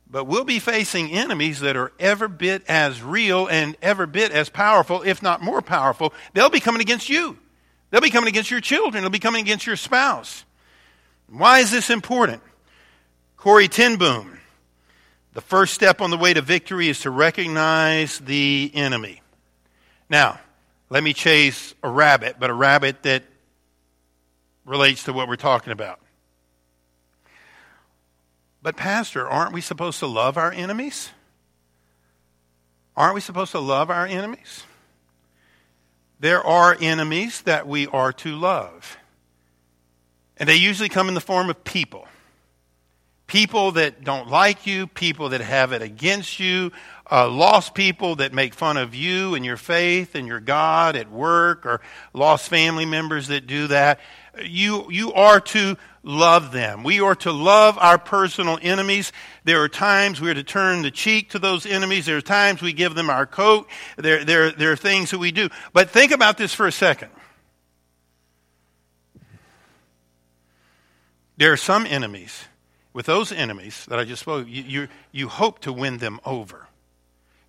but 0.10 0.26
we'll 0.26 0.44
be 0.44 0.60
facing 0.60 1.12
enemies 1.12 1.60
that 1.60 1.76
are 1.76 1.92
ever 2.00 2.28
bit 2.28 2.64
as 2.68 3.02
real 3.02 3.48
and 3.48 3.76
ever 3.82 4.06
bit 4.06 4.32
as 4.32 4.50
powerful, 4.50 5.02
if 5.02 5.22
not 5.22 5.42
more 5.42 5.62
powerful. 5.62 6.14
They'll 6.34 6.50
be 6.50 6.60
coming 6.60 6.82
against 6.82 7.10
you. 7.10 7.38
They'll 7.90 8.02
be 8.02 8.10
coming 8.10 8.30
against 8.30 8.52
your 8.52 8.62
children. 8.62 9.04
They'll 9.04 9.10
be 9.10 9.20
coming 9.20 9.42
against 9.42 9.66
your 9.66 9.76
spouse. 9.76 10.46
Why 11.30 11.60
is 11.60 11.72
this 11.72 11.90
important? 11.90 12.42
Corrie 13.36 13.68
ten 13.68 13.98
Boom. 13.98 14.40
The 15.34 15.42
first 15.42 15.74
step 15.74 16.02
on 16.02 16.10
the 16.10 16.18
way 16.18 16.34
to 16.34 16.42
victory 16.42 16.90
is 16.90 17.02
to 17.02 17.12
recognize 17.12 18.20
the 18.20 18.72
enemy. 18.74 19.22
Now, 20.10 20.40
let 20.90 21.04
me 21.04 21.14
chase 21.14 21.76
a 21.84 21.90
rabbit, 21.90 22.38
but 22.40 22.50
a 22.50 22.54
rabbit 22.54 23.04
that 23.04 23.24
relates 24.66 25.04
to 25.04 25.14
what 25.14 25.28
we're 25.28 25.36
talking 25.36 25.74
about. 25.74 26.00
But, 28.62 28.76
Pastor, 28.76 29.28
aren't 29.28 29.54
we 29.54 29.62
supposed 29.62 30.00
to 30.00 30.08
love 30.08 30.38
our 30.38 30.52
enemies? 30.52 31.10
Aren't 32.96 33.16
we 33.16 33.22
supposed 33.22 33.52
to 33.52 33.60
love 33.60 33.92
our 33.92 34.08
enemies? 34.08 34.64
There 36.20 36.44
are 36.44 36.76
enemies 36.80 37.42
that 37.44 37.68
we 37.68 37.86
are 37.88 38.12
to 38.14 38.36
love. 38.36 38.98
And 40.38 40.50
they 40.50 40.56
usually 40.56 40.90
come 40.90 41.08
in 41.08 41.14
the 41.14 41.22
form 41.22 41.50
of 41.50 41.64
people. 41.64 42.08
People 43.28 43.74
that 43.74 44.04
don't 44.04 44.30
like 44.30 44.66
you, 44.66 44.88
people 44.88 45.30
that 45.30 45.42
have 45.42 45.74
it 45.74 45.82
against 45.82 46.40
you, 46.40 46.72
uh, 47.12 47.30
lost 47.30 47.76
people 47.76 48.16
that 48.16 48.34
make 48.34 48.54
fun 48.54 48.78
of 48.78 48.96
you 48.96 49.36
and 49.36 49.44
your 49.44 49.58
faith 49.58 50.16
and 50.16 50.28
your 50.28 50.40
God 50.40 50.96
at 50.96 51.12
work, 51.12 51.66
or 51.66 51.82
lost 52.14 52.50
family 52.50 52.86
members 52.86 53.28
that 53.28 53.46
do 53.46 53.68
that. 53.68 54.00
You, 54.44 54.92
you 54.92 55.14
are 55.14 55.40
to 55.40 55.78
love 56.04 56.52
them. 56.52 56.84
We 56.84 57.02
are 57.02 57.16
to 57.16 57.32
love 57.32 57.78
our 57.78 57.98
personal 57.98 58.58
enemies. 58.62 59.12
There 59.44 59.62
are 59.62 59.70
times 59.70 60.22
we 60.22 60.30
are 60.30 60.34
to 60.34 60.44
turn 60.44 60.82
the 60.82 60.92
cheek 60.92 61.32
to 61.32 61.40
those 61.40 61.66
enemies. 61.66 62.06
There 62.06 62.18
are 62.18 62.22
times 62.22 62.62
we 62.62 62.74
give 62.74 62.96
them 62.96 63.10
our 63.10 63.26
coat. 63.26 63.68
There, 63.98 64.24
there, 64.24 64.52
there 64.52 64.72
are 64.72 64.78
things 64.78 65.12
that 65.12 65.20
we 65.20 65.32
do. 65.32 65.50
But 65.74 65.90
think 65.90 66.12
about 66.12 66.38
this 66.38 66.54
for 66.54 66.68
a 66.68 66.72
second. 66.72 67.10
There 71.38 71.52
are 71.52 71.58
some 71.58 71.86
enemies. 71.86 72.46
With 72.94 73.06
those 73.06 73.32
enemies 73.32 73.86
that 73.90 74.00
I 74.00 74.06
just 74.06 74.22
spoke, 74.22 74.48
you, 74.48 74.64
you, 74.64 74.88
you 75.12 75.28
hope 75.28 75.60
to 75.60 75.74
win 75.74 76.00
them 76.00 76.20
over. 76.26 76.67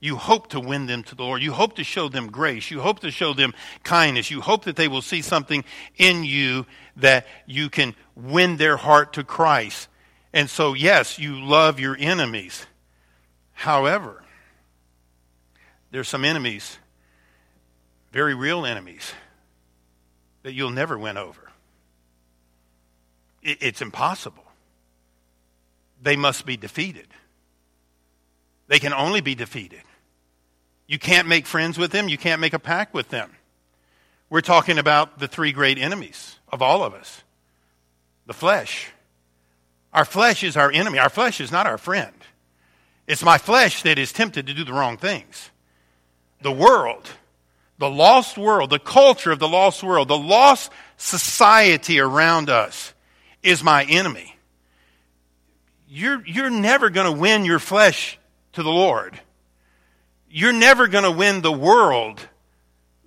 You 0.00 0.17
hope 0.17 0.50
to 0.50 0.61
win 0.61 0.87
them 0.87 1.02
to 1.05 1.14
the 1.14 1.25
Lord. 1.25 1.43
You 1.43 1.52
hope 1.52 1.75
to 1.76 1.85
show 1.85 2.09
them 2.09 2.28
grace. 2.28 2.71
You 2.71 2.81
hope 2.81 3.00
to 3.00 3.11
show 3.11 3.35
them 3.35 3.52
kindness. 3.83 4.31
You 4.31 4.40
hope 4.40 4.64
that 4.64 4.76
they 4.76 4.87
will 4.87 5.02
see 5.02 5.23
something 5.23 5.64
in 5.97 6.23
you 6.23 6.67
that 6.97 7.26
you 7.47 7.69
can 7.69 7.95
win 8.14 8.59
their 8.59 8.76
heart 8.76 9.14
to 9.14 9.25
Christ. 9.25 9.88
And 10.33 10.49
so, 10.49 10.75
yes, 10.75 11.19
you 11.19 11.40
love 11.40 11.81
your 11.81 11.97
enemies. 11.99 12.67
However, 13.55 14.23
there's 15.90 16.09
some 16.09 16.25
enemies, 16.25 16.78
very 18.12 18.35
real 18.35 18.64
enemies, 18.64 19.12
that 20.45 20.52
you'll 20.52 20.71
never 20.71 20.97
win 20.97 21.17
over. 21.17 21.50
It's 23.43 23.83
impossible. 23.83 24.45
They 26.00 26.14
must 26.14 26.47
be 26.47 26.57
defeated. 26.57 27.09
They 28.69 28.78
can 28.78 28.93
only 28.93 29.21
be 29.21 29.35
defeated. 29.35 29.81
You 30.88 30.99
can't 30.99 31.28
make 31.28 31.47
friends 31.47 31.78
with 31.78 31.92
them. 31.92 32.09
You 32.09 32.18
can't 32.18 32.40
make 32.40 32.54
a 32.54 32.59
pact 32.59 32.95
with 32.95 33.11
them. 33.11 33.30
We're 34.30 34.40
talking 34.40 34.78
about 34.78 35.18
the 35.18 35.28
three 35.28 35.52
great 35.52 35.78
enemies 35.78 36.37
of 36.49 36.62
all 36.62 36.83
of 36.83 36.95
us 36.95 37.23
the 38.26 38.35
flesh, 38.35 38.90
Our 39.90 40.04
flesh 40.04 40.45
is 40.45 40.57
our 40.57 40.71
enemy. 40.71 40.99
Our 40.99 41.09
flesh 41.09 41.40
is 41.40 41.50
not 41.50 41.66
our 41.66 41.78
friend. 41.78 42.12
It's 43.07 43.23
my 43.23 43.38
flesh 43.38 43.83
that 43.85 43.99
is 43.99 44.12
tempted 44.12 44.47
to 44.47 44.54
do 44.54 44.64
the 44.64 44.73
wrong 44.75 44.99
things. 44.99 45.50
The 46.42 46.52
world, 46.52 47.09
the 47.78 47.88
lost 47.88 48.37
world, 48.37 48.68
the 48.68 48.78
culture 48.78 49.33
of 49.33 49.38
the 49.38 49.49
lost 49.49 49.83
world, 49.83 50.09
the 50.09 50.18
lost 50.18 50.71
society 50.99 52.00
around 52.00 52.50
us 52.50 52.92
is 53.42 53.64
my 53.64 53.85
enemy. 53.85 54.37
You're, 55.88 56.23
you're 56.26 56.50
never 56.50 56.90
going 56.90 57.11
to 57.11 57.18
win 57.18 57.47
your 57.47 57.59
flesh 57.59 58.18
to 58.52 58.62
the 58.62 58.71
Lord. 58.71 59.18
You're 60.30 60.52
never 60.52 60.88
going 60.88 61.04
to 61.04 61.11
win 61.11 61.40
the 61.40 61.52
world 61.52 62.20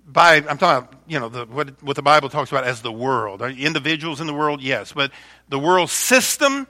by, 0.06 0.36
I'm 0.36 0.58
talking, 0.58 0.88
about, 0.88 0.94
you 1.06 1.20
know, 1.20 1.28
the, 1.28 1.46
what, 1.46 1.82
what 1.82 1.96
the 1.96 2.02
Bible 2.02 2.28
talks 2.28 2.50
about 2.50 2.64
as 2.64 2.82
the 2.82 2.92
world. 2.92 3.42
Individuals 3.42 4.20
in 4.20 4.26
the 4.26 4.34
world, 4.34 4.60
yes, 4.60 4.92
but 4.92 5.12
the 5.48 5.58
world 5.58 5.90
system 5.90 6.66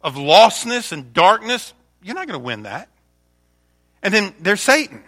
of 0.00 0.14
lostness 0.14 0.92
and 0.92 1.12
darkness, 1.12 1.72
you're 2.02 2.14
not 2.14 2.26
going 2.26 2.38
to 2.38 2.44
win 2.44 2.64
that. 2.64 2.88
And 4.02 4.12
then 4.12 4.34
there's 4.40 4.60
Satan. 4.60 5.02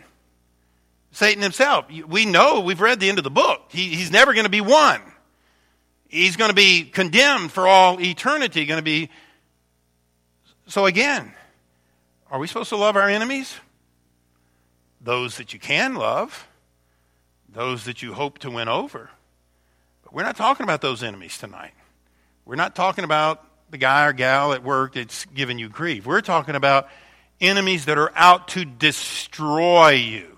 Satan 1.13 1.43
himself. 1.43 1.87
We 1.91 2.25
know, 2.25 2.61
we've 2.61 2.81
read 2.81 3.01
the 3.01 3.09
end 3.09 3.19
of 3.19 3.25
the 3.25 3.31
book. 3.31 3.67
He, 3.71 3.95
he's 3.95 4.11
never 4.11 4.33
going 4.33 4.45
to 4.45 4.51
be 4.51 4.61
won. 4.61 5.01
He's 6.09 6.37
going 6.37 6.49
to 6.49 6.55
be 6.55 6.85
condemned 6.85 7.53
for 7.53 7.69
all 7.69 8.01
eternity, 8.01 8.65
going 8.67 8.79
to 8.79 8.85
be. 8.85 9.11
So 10.67 10.87
again, 10.87 11.33
are 12.31 12.39
we 12.39 12.47
supposed 12.47 12.71
to 12.71 12.77
love 12.77 12.97
our 12.97 13.09
enemies? 13.09 13.55
Those 15.09 15.39
that 15.39 15.55
you 15.55 15.59
can 15.59 15.95
love, 15.95 16.47
those 17.49 17.87
that 17.87 18.03
you 18.03 18.13
hope 18.13 18.41
to 18.41 18.51
win 18.51 18.69
over. 18.69 19.09
But 20.03 20.13
we're 20.13 20.23
not 20.23 20.37
talking 20.37 20.65
about 20.65 20.83
those 20.83 21.03
enemies 21.03 21.39
tonight. 21.39 21.73
We're 22.45 22.57
not 22.57 22.77
talking 22.77 23.05
about 23.05 23.43
the 23.71 23.79
guy 23.79 24.05
or 24.05 24.13
gal 24.13 24.53
at 24.53 24.63
work 24.63 24.93
that's 24.93 25.25
giving 25.25 25.59
you 25.59 25.71
grief. 25.71 26.05
We're 26.05 26.21
talking 26.21 26.57
about 26.57 26.91
enemies 27.41 27.87
that 27.87 27.97
are 27.97 28.13
out 28.15 28.49
to 28.49 28.67
destroy 28.67 29.93
you, 29.93 30.37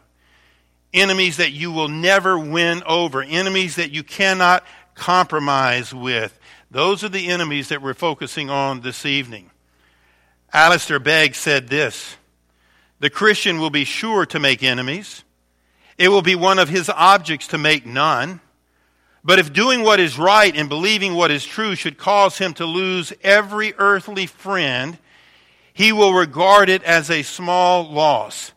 enemies 0.95 1.39
that 1.39 1.51
you 1.51 1.73
will 1.73 1.89
never 1.89 2.39
win 2.39 2.85
over, 2.87 3.25
enemies 3.25 3.75
that 3.75 3.91
you 3.91 4.05
cannot 4.05 4.65
compromise 4.95 5.93
with. 5.93 6.39
Those 6.71 7.03
are 7.03 7.09
the 7.09 7.27
enemies 7.27 7.71
that 7.71 7.83
we're 7.83 7.95
focusing 7.95 8.51
on 8.51 8.83
this 8.83 9.05
evening. 9.05 9.51
Alistair 10.53 11.01
Begg 11.01 11.35
said 11.35 11.67
this 11.67 12.15
The 13.01 13.11
Christian 13.11 13.59
will 13.59 13.71
be 13.71 13.85
sure 13.85 14.27
to 14.27 14.39
make 14.39 14.63
enemies. 14.63 15.25
It 15.99 16.11
will 16.11 16.23
be 16.23 16.35
one 16.35 16.59
of 16.59 16.69
his 16.69 16.89
objects 16.89 17.49
to 17.49 17.59
make 17.59 17.85
none. 17.85 18.41
But 19.25 19.39
if 19.39 19.53
doing 19.53 19.83
what 19.83 20.01
is 20.01 20.19
right 20.19 20.55
and 20.55 20.69
believing 20.69 21.15
what 21.15 21.31
is 21.31 21.45
true 21.45 21.75
should 21.75 21.99
cause 21.99 22.39
him 22.39 22.55
to 22.55 22.65
lose 22.65 23.13
every 23.23 23.75
earthly 23.77 24.27
friend, 24.27 24.99
he 25.73 25.93
will 25.93 26.13
regard 26.13 26.69
it 26.69 26.83
as 26.85 27.11
a 27.11 27.23
small 27.23 27.91
loss, 27.91 28.53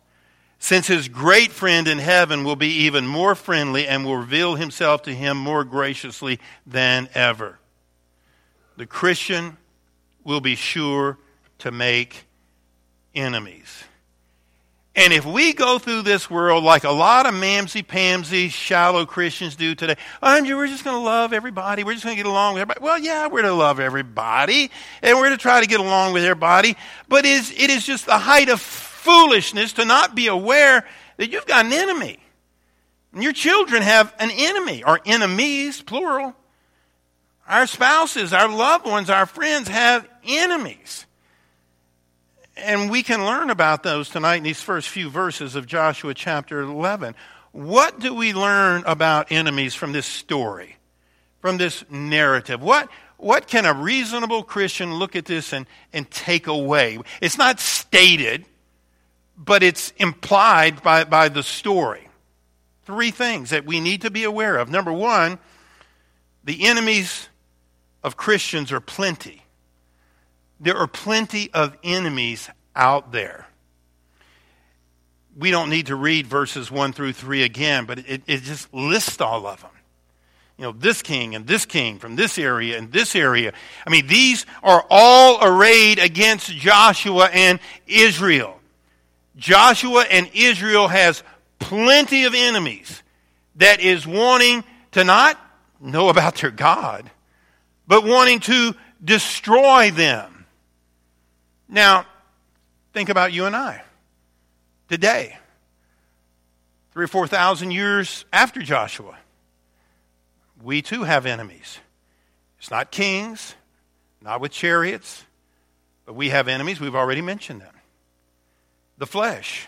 since 0.58 0.86
his 0.86 1.08
great 1.08 1.50
friend 1.52 1.86
in 1.86 1.98
heaven 1.98 2.44
will 2.44 2.56
be 2.56 2.68
even 2.84 3.06
more 3.06 3.34
friendly 3.34 3.86
and 3.86 4.04
will 4.04 4.16
reveal 4.16 4.56
himself 4.56 5.02
to 5.02 5.14
him 5.14 5.36
more 5.36 5.64
graciously 5.64 6.40
than 6.66 7.08
ever. 7.14 7.58
The 8.76 8.86
Christian 8.86 9.58
will 10.22 10.40
be 10.40 10.54
sure 10.54 11.18
to 11.58 11.70
make 11.70 12.24
enemies. 13.14 13.83
And 14.96 15.12
if 15.12 15.26
we 15.26 15.54
go 15.54 15.80
through 15.80 16.02
this 16.02 16.30
world 16.30 16.62
like 16.62 16.84
a 16.84 16.90
lot 16.90 17.26
of 17.26 17.34
mamsy-pamsy, 17.34 18.50
shallow 18.50 19.04
Christians 19.04 19.56
do 19.56 19.74
today, 19.74 19.96
oh, 20.22 20.40
we're 20.42 20.68
just 20.68 20.84
going 20.84 20.96
to 20.96 21.02
love 21.02 21.32
everybody. 21.32 21.82
We're 21.82 21.94
just 21.94 22.04
going 22.04 22.16
to 22.16 22.22
get 22.22 22.30
along 22.30 22.54
with 22.54 22.60
everybody. 22.62 22.84
Well, 22.84 22.98
yeah, 23.00 23.24
we're 23.24 23.42
going 23.42 23.52
to 23.52 23.54
love 23.54 23.80
everybody, 23.80 24.70
and 25.02 25.16
we're 25.16 25.24
going 25.24 25.36
to 25.36 25.42
try 25.42 25.60
to 25.60 25.66
get 25.66 25.80
along 25.80 26.12
with 26.12 26.22
everybody. 26.22 26.76
But 27.08 27.26
is, 27.26 27.50
it 27.50 27.70
is 27.70 27.84
just 27.84 28.06
the 28.06 28.18
height 28.18 28.48
of 28.48 28.60
foolishness 28.60 29.72
to 29.74 29.84
not 29.84 30.14
be 30.14 30.28
aware 30.28 30.86
that 31.16 31.28
you've 31.28 31.46
got 31.46 31.66
an 31.66 31.72
enemy. 31.72 32.20
And 33.12 33.22
your 33.22 33.32
children 33.32 33.82
have 33.82 34.14
an 34.20 34.30
enemy, 34.32 34.84
or 34.84 35.00
enemies, 35.04 35.82
plural. 35.82 36.36
Our 37.48 37.66
spouses, 37.66 38.32
our 38.32 38.48
loved 38.48 38.86
ones, 38.86 39.10
our 39.10 39.26
friends 39.26 39.66
have 39.66 40.08
enemies. 40.24 41.04
And 42.56 42.90
we 42.90 43.02
can 43.02 43.24
learn 43.24 43.50
about 43.50 43.82
those 43.82 44.08
tonight 44.08 44.36
in 44.36 44.42
these 44.44 44.60
first 44.60 44.88
few 44.88 45.10
verses 45.10 45.56
of 45.56 45.66
Joshua 45.66 46.14
chapter 46.14 46.60
11. 46.60 47.14
What 47.50 47.98
do 47.98 48.14
we 48.14 48.32
learn 48.32 48.84
about 48.86 49.32
enemies 49.32 49.74
from 49.74 49.92
this 49.92 50.06
story, 50.06 50.76
from 51.40 51.56
this 51.56 51.84
narrative? 51.90 52.62
What, 52.62 52.88
what 53.16 53.48
can 53.48 53.64
a 53.64 53.72
reasonable 53.72 54.44
Christian 54.44 54.94
look 54.94 55.16
at 55.16 55.24
this 55.24 55.52
and, 55.52 55.66
and 55.92 56.08
take 56.10 56.46
away? 56.46 56.98
It's 57.20 57.38
not 57.38 57.58
stated, 57.58 58.44
but 59.36 59.62
it's 59.64 59.92
implied 59.96 60.82
by, 60.82 61.04
by 61.04 61.28
the 61.28 61.42
story. 61.42 62.08
Three 62.84 63.10
things 63.10 63.50
that 63.50 63.66
we 63.66 63.80
need 63.80 64.02
to 64.02 64.10
be 64.10 64.24
aware 64.24 64.58
of. 64.58 64.68
Number 64.68 64.92
one, 64.92 65.38
the 66.44 66.66
enemies 66.66 67.28
of 68.04 68.16
Christians 68.16 68.70
are 68.70 68.80
plenty. 68.80 69.43
There 70.64 70.78
are 70.78 70.86
plenty 70.86 71.50
of 71.52 71.76
enemies 71.84 72.48
out 72.74 73.12
there. 73.12 73.46
We 75.36 75.50
don't 75.50 75.68
need 75.68 75.88
to 75.88 75.94
read 75.94 76.26
verses 76.26 76.70
1 76.70 76.94
through 76.94 77.12
3 77.12 77.42
again, 77.42 77.84
but 77.84 77.98
it, 77.98 78.22
it 78.26 78.42
just 78.44 78.72
lists 78.72 79.20
all 79.20 79.46
of 79.46 79.60
them. 79.60 79.70
You 80.56 80.64
know, 80.64 80.72
this 80.72 81.02
king 81.02 81.34
and 81.34 81.46
this 81.46 81.66
king 81.66 81.98
from 81.98 82.16
this 82.16 82.38
area 82.38 82.78
and 82.78 82.90
this 82.90 83.14
area. 83.14 83.52
I 83.86 83.90
mean, 83.90 84.06
these 84.06 84.46
are 84.62 84.86
all 84.88 85.44
arrayed 85.44 85.98
against 85.98 86.50
Joshua 86.50 87.28
and 87.30 87.60
Israel. 87.86 88.58
Joshua 89.36 90.06
and 90.10 90.30
Israel 90.32 90.88
has 90.88 91.22
plenty 91.58 92.24
of 92.24 92.32
enemies 92.34 93.02
that 93.56 93.80
is 93.80 94.06
wanting 94.06 94.64
to 94.92 95.04
not 95.04 95.38
know 95.78 96.08
about 96.08 96.36
their 96.36 96.50
God, 96.50 97.10
but 97.86 98.02
wanting 98.02 98.40
to 98.40 98.74
destroy 99.04 99.90
them. 99.90 100.33
Now, 101.74 102.06
think 102.92 103.08
about 103.08 103.32
you 103.32 103.46
and 103.46 103.56
I 103.56 103.82
today, 104.88 105.36
three 106.92 107.04
or 107.04 107.08
four 107.08 107.26
thousand 107.26 107.72
years 107.72 108.24
after 108.32 108.62
Joshua. 108.62 109.18
We 110.62 110.82
too 110.82 111.02
have 111.02 111.26
enemies. 111.26 111.80
It's 112.60 112.70
not 112.70 112.92
kings, 112.92 113.56
not 114.22 114.40
with 114.40 114.52
chariots, 114.52 115.24
but 116.06 116.14
we 116.14 116.28
have 116.28 116.46
enemies. 116.46 116.78
We've 116.78 116.94
already 116.94 117.22
mentioned 117.22 117.60
them. 117.60 117.74
The 118.98 119.06
flesh. 119.06 119.66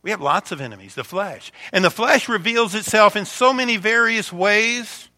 We 0.00 0.12
have 0.12 0.22
lots 0.22 0.50
of 0.50 0.62
enemies, 0.62 0.94
the 0.94 1.04
flesh. 1.04 1.52
And 1.74 1.84
the 1.84 1.90
flesh 1.90 2.26
reveals 2.26 2.74
itself 2.74 3.16
in 3.16 3.26
so 3.26 3.52
many 3.52 3.76
various 3.76 4.32
ways 4.32 5.10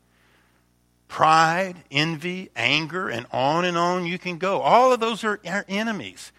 pride, 1.09 1.77
envy, 1.91 2.51
anger, 2.55 3.09
and 3.09 3.27
on 3.33 3.65
and 3.65 3.77
on 3.77 4.07
you 4.07 4.19
can 4.19 4.39
go. 4.39 4.61
All 4.61 4.93
of 4.93 5.01
those 5.01 5.25
are 5.25 5.41
our 5.47 5.65
enemies. 5.69 6.33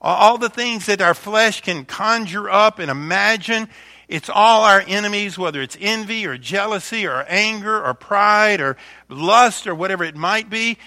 All 0.00 0.38
the 0.38 0.48
things 0.48 0.86
that 0.86 1.00
our 1.00 1.14
flesh 1.14 1.60
can 1.60 1.84
conjure 1.84 2.48
up 2.48 2.78
and 2.78 2.90
imagine, 2.90 3.68
it's 4.08 4.30
all 4.30 4.62
our 4.62 4.82
enemies, 4.86 5.36
whether 5.36 5.60
it's 5.60 5.76
envy 5.80 6.26
or 6.26 6.38
jealousy 6.38 7.06
or 7.06 7.24
anger 7.28 7.84
or 7.84 7.94
pride 7.94 8.60
or 8.60 8.76
lust 9.08 9.66
or 9.66 9.74
whatever 9.74 10.04
it 10.04 10.16
might 10.16 10.48
be. 10.48 10.78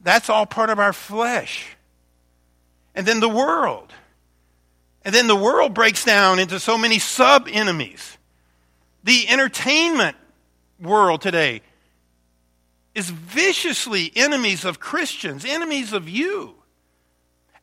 That's 0.00 0.30
all 0.30 0.46
part 0.46 0.70
of 0.70 0.78
our 0.78 0.92
flesh. 0.92 1.76
And 2.94 3.06
then 3.06 3.20
the 3.20 3.28
world. 3.28 3.92
And 5.04 5.14
then 5.14 5.28
the 5.28 5.36
world 5.36 5.74
breaks 5.74 6.04
down 6.04 6.38
into 6.38 6.58
so 6.58 6.76
many 6.76 6.98
sub 6.98 7.46
enemies. 7.50 8.16
The 9.04 9.28
entertainment 9.28 10.16
world 10.80 11.20
today 11.20 11.62
is 12.96 13.10
viciously 13.10 14.10
enemies 14.16 14.64
of 14.64 14.80
Christians, 14.80 15.44
enemies 15.44 15.92
of 15.92 16.08
you. 16.08 16.54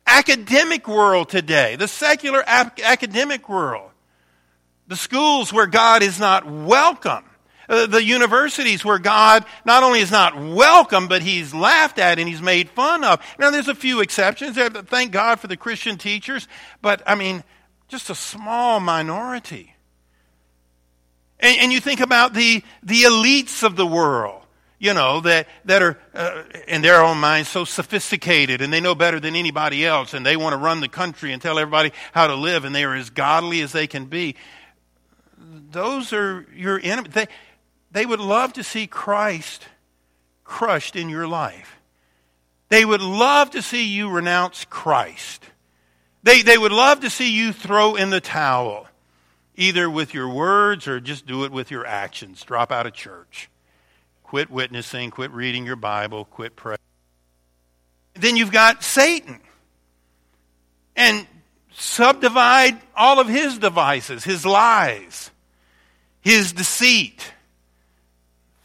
Academic 0.05 0.87
world 0.87 1.27
today, 1.29 1.75
the 1.75 1.87
secular 1.87 2.43
ap- 2.45 2.79
academic 2.79 3.49
world, 3.49 3.89
the 4.87 4.95
schools 4.95 5.51
where 5.51 5.65
God 5.65 6.03
is 6.03 6.19
not 6.19 6.45
welcome, 6.45 7.23
uh, 7.67 7.87
the 7.87 8.03
universities 8.03 8.85
where 8.85 8.99
God 8.99 9.43
not 9.65 9.81
only 9.81 10.01
is 10.01 10.11
not 10.11 10.39
welcome, 10.39 11.07
but 11.07 11.23
he's 11.23 11.51
laughed 11.51 11.97
at 11.97 12.19
and 12.19 12.29
he's 12.29 12.41
made 12.41 12.69
fun 12.69 13.03
of. 13.03 13.19
Now, 13.39 13.49
there's 13.49 13.69
a 13.69 13.75
few 13.75 14.01
exceptions. 14.01 14.55
There 14.55 14.69
thank 14.69 15.11
God 15.11 15.39
for 15.39 15.47
the 15.47 15.57
Christian 15.57 15.97
teachers, 15.97 16.47
but 16.81 17.01
I 17.07 17.15
mean, 17.15 17.43
just 17.87 18.11
a 18.11 18.15
small 18.15 18.79
minority. 18.79 19.73
And, 21.39 21.57
and 21.59 21.73
you 21.73 21.79
think 21.79 22.01
about 22.01 22.35
the, 22.35 22.61
the 22.83 23.03
elites 23.03 23.63
of 23.63 23.75
the 23.75 23.87
world 23.87 24.42
you 24.83 24.93
know, 24.93 25.21
that, 25.21 25.47
that 25.63 25.81
are, 25.81 25.97
uh, 26.13 26.43
in 26.67 26.81
their 26.81 27.01
own 27.01 27.17
minds, 27.17 27.47
so 27.47 27.63
sophisticated 27.63 28.61
and 28.61 28.73
they 28.73 28.81
know 28.81 28.93
better 28.93 29.17
than 29.17 29.33
anybody 29.33 29.85
else 29.85 30.13
and 30.13 30.25
they 30.25 30.35
want 30.35 30.51
to 30.51 30.57
run 30.57 30.81
the 30.81 30.89
country 30.89 31.31
and 31.31 31.41
tell 31.41 31.57
everybody 31.57 31.93
how 32.11 32.27
to 32.27 32.35
live 32.35 32.65
and 32.65 32.75
they 32.75 32.83
are 32.83 32.93
as 32.93 33.09
godly 33.09 33.61
as 33.61 33.71
they 33.71 33.87
can 33.87 34.07
be. 34.07 34.35
Those 35.71 36.11
are 36.11 36.45
your 36.53 36.81
enemies. 36.83 37.13
They, 37.13 37.27
they 37.91 38.05
would 38.05 38.19
love 38.19 38.51
to 38.53 38.63
see 38.63 38.85
Christ 38.85 39.65
crushed 40.43 40.97
in 40.97 41.07
your 41.07 41.29
life. 41.29 41.79
They 42.67 42.83
would 42.83 43.01
love 43.01 43.51
to 43.51 43.61
see 43.61 43.87
you 43.87 44.09
renounce 44.09 44.65
Christ. 44.65 45.45
They, 46.23 46.41
they 46.41 46.57
would 46.57 46.73
love 46.73 46.99
to 47.01 47.09
see 47.09 47.31
you 47.31 47.53
throw 47.53 47.95
in 47.95 48.09
the 48.09 48.19
towel, 48.19 48.87
either 49.55 49.89
with 49.89 50.13
your 50.13 50.27
words 50.27 50.89
or 50.89 50.99
just 50.99 51.25
do 51.25 51.45
it 51.45 51.53
with 51.53 51.71
your 51.71 51.85
actions. 51.85 52.43
Drop 52.43 52.69
out 52.69 52.85
of 52.85 52.91
church. 52.91 53.49
Quit 54.23 54.49
witnessing, 54.49 55.11
quit 55.11 55.31
reading 55.31 55.65
your 55.65 55.75
Bible, 55.75 56.25
quit 56.25 56.55
praying. 56.55 56.79
Then 58.15 58.35
you've 58.35 58.51
got 58.51 58.83
Satan. 58.83 59.39
And 60.95 61.27
subdivide 61.73 62.79
all 62.95 63.19
of 63.19 63.27
his 63.27 63.57
devices, 63.57 64.23
his 64.23 64.45
lies, 64.45 65.31
his 66.21 66.53
deceit, 66.53 67.33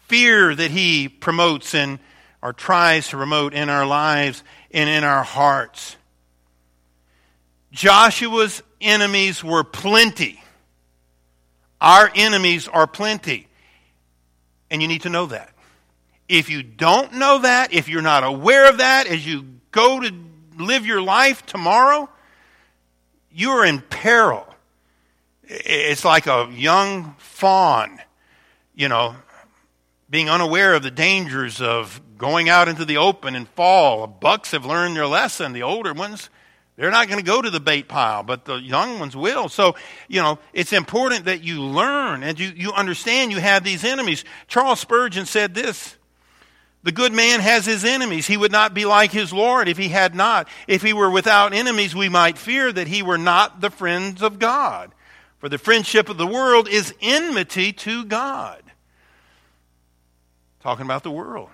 fear 0.07 0.55
that 0.55 0.71
he 0.71 1.09
promotes 1.09 1.75
in 1.75 1.99
or 2.43 2.53
tries 2.53 3.09
to 3.09 3.17
promote 3.17 3.53
in 3.53 3.69
our 3.69 3.87
lives 3.87 4.43
and 4.71 4.89
in 4.89 5.05
our 5.05 5.23
hearts. 5.23 5.97
Joshua's 7.73 8.63
enemies 8.81 9.43
were 9.43 9.65
plenty. 9.65 10.41
Our 11.81 12.11
enemies 12.15 12.69
are 12.69 12.87
plenty. 12.87 13.48
And 14.71 14.83
you 14.83 14.89
need 14.89 15.03
to 15.03 15.11
know 15.11 15.27
that. 15.27 15.51
If 16.29 16.51
you 16.51 16.63
don't 16.63 17.15
know 17.15 17.39
that, 17.39 17.73
if 17.73 17.89
you're 17.89 18.03
not 18.03 18.25
aware 18.25 18.69
of 18.69 18.79
that 18.79 19.07
as 19.07 19.27
you 19.27 19.47
go 19.71 20.01
to 20.01 20.13
live 20.59 20.85
your 20.85 21.01
life 21.01 21.47
tomorrow, 21.47 22.09
you 23.33 23.51
are 23.51 23.65
in 23.65 23.81
peril. 23.81 24.47
It's 25.45 26.05
like 26.05 26.27
a 26.27 26.51
young 26.53 27.15
fawn, 27.19 28.01
you 28.75 28.89
know, 28.89 29.17
being 30.11 30.29
unaware 30.29 30.75
of 30.75 30.83
the 30.83 30.91
dangers 30.91 31.61
of 31.61 32.01
going 32.19 32.49
out 32.49 32.69
into 32.69 32.85
the 32.85 32.97
open 32.99 33.35
and 33.35 33.49
fall. 33.51 34.07
Bucks 34.07 34.51
have 34.51 34.67
learned 34.67 34.97
their 34.97 35.07
lesson. 35.07 35.53
The 35.53 35.63
older 35.63 35.95
ones, 35.95 36.29
they're 36.79 36.93
not 36.93 37.09
going 37.09 37.19
to 37.19 37.27
go 37.27 37.43
to 37.43 37.51
the 37.51 37.59
bait 37.59 37.89
pile, 37.89 38.23
but 38.23 38.45
the 38.45 38.55
young 38.55 39.01
ones 39.01 39.17
will. 39.17 39.49
So, 39.49 39.75
you 40.07 40.23
know, 40.23 40.39
it's 40.53 40.73
important 40.73 41.25
that 41.25 41.43
you 41.43 41.61
learn 41.61 42.23
and 42.23 42.39
you, 42.39 42.53
you 42.55 42.73
understand 42.73 43.33
you 43.33 43.39
have 43.39 43.65
these 43.65 43.83
enemies. 43.83 44.25
Charles 44.47 44.79
Spurgeon 44.79 45.27
said 45.27 45.55
this 45.55 45.97
the 46.85 46.93
good 46.93 47.13
man 47.13 47.41
has 47.41 47.67
his 47.67 47.85
enemies. 47.85 48.29
He 48.29 48.37
would 48.37 48.53
not 48.53 48.75
be 48.75 48.85
like 48.85 49.11
his 49.11 49.33
Lord 49.33 49.67
if 49.69 49.77
he 49.77 49.89
had 49.89 50.15
not. 50.15 50.49
If 50.69 50.83
he 50.83 50.93
were 50.93 51.11
without 51.11 51.53
enemies, 51.53 51.97
we 51.97 52.09
might 52.09 52.39
fear 52.39 52.73
that 52.73 52.87
he 52.87 53.03
were 53.03 53.19
not 53.19 53.61
the 53.61 53.71
friends 53.71 54.23
of 54.23 54.39
God. 54.39 54.95
For 55.41 55.49
the 55.49 55.59
friendship 55.59 56.09
of 56.09 56.17
the 56.17 56.27
world 56.27 56.69
is 56.69 56.95
enmity 57.01 57.73
to 57.73 58.05
God. 58.05 58.63
Talking 60.61 60.85
about 60.85 61.03
the 61.03 61.11
world, 61.11 61.51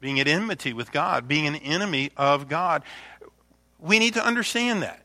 being 0.00 0.18
at 0.18 0.28
enmity 0.28 0.72
with 0.72 0.92
God, 0.92 1.28
being 1.28 1.46
an 1.46 1.56
enemy 1.56 2.10
of 2.16 2.48
God. 2.48 2.82
We 3.78 3.98
need 3.98 4.14
to 4.14 4.24
understand 4.24 4.82
that. 4.82 5.02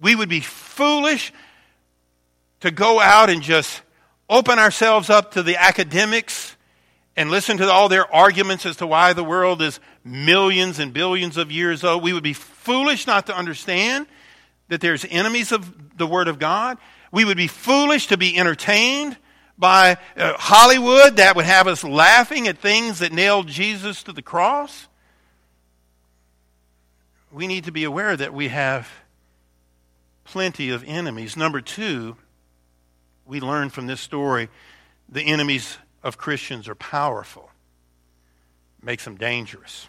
We 0.00 0.14
would 0.14 0.28
be 0.28 0.40
foolish 0.40 1.32
to 2.60 2.70
go 2.70 3.00
out 3.00 3.30
and 3.30 3.42
just 3.42 3.82
open 4.28 4.58
ourselves 4.58 5.10
up 5.10 5.32
to 5.32 5.42
the 5.42 5.56
academics 5.56 6.56
and 7.16 7.30
listen 7.30 7.58
to 7.58 7.70
all 7.70 7.88
their 7.88 8.12
arguments 8.12 8.66
as 8.66 8.76
to 8.76 8.86
why 8.86 9.12
the 9.12 9.22
world 9.22 9.62
is 9.62 9.78
millions 10.04 10.78
and 10.78 10.92
billions 10.92 11.36
of 11.36 11.52
years 11.52 11.84
old, 11.84 12.02
we 12.02 12.12
would 12.12 12.24
be 12.24 12.32
foolish 12.32 13.06
not 13.06 13.26
to 13.26 13.36
understand 13.36 14.06
that 14.68 14.80
there's 14.80 15.04
enemies 15.08 15.52
of 15.52 15.96
the 15.96 16.06
Word 16.06 16.28
of 16.28 16.38
God. 16.38 16.78
We 17.12 17.24
would 17.24 17.36
be 17.36 17.46
foolish 17.46 18.08
to 18.08 18.16
be 18.16 18.36
entertained 18.36 19.16
by 19.56 19.98
uh, 20.16 20.32
Hollywood 20.36 21.16
that 21.16 21.36
would 21.36 21.44
have 21.44 21.68
us 21.68 21.84
laughing 21.84 22.48
at 22.48 22.58
things 22.58 22.98
that 22.98 23.12
nailed 23.12 23.46
Jesus 23.46 24.02
to 24.04 24.12
the 24.12 24.22
cross. 24.22 24.88
We 27.34 27.48
need 27.48 27.64
to 27.64 27.72
be 27.72 27.82
aware 27.82 28.16
that 28.16 28.32
we 28.32 28.46
have 28.46 28.88
plenty 30.22 30.70
of 30.70 30.84
enemies. 30.84 31.36
Number 31.36 31.60
two, 31.60 32.16
we 33.26 33.40
learn 33.40 33.70
from 33.70 33.88
this 33.88 34.00
story 34.00 34.48
the 35.08 35.22
enemies 35.22 35.76
of 36.04 36.16
Christians 36.16 36.68
are 36.68 36.76
powerful, 36.76 37.50
makes 38.80 39.04
them 39.04 39.16
dangerous. 39.16 39.88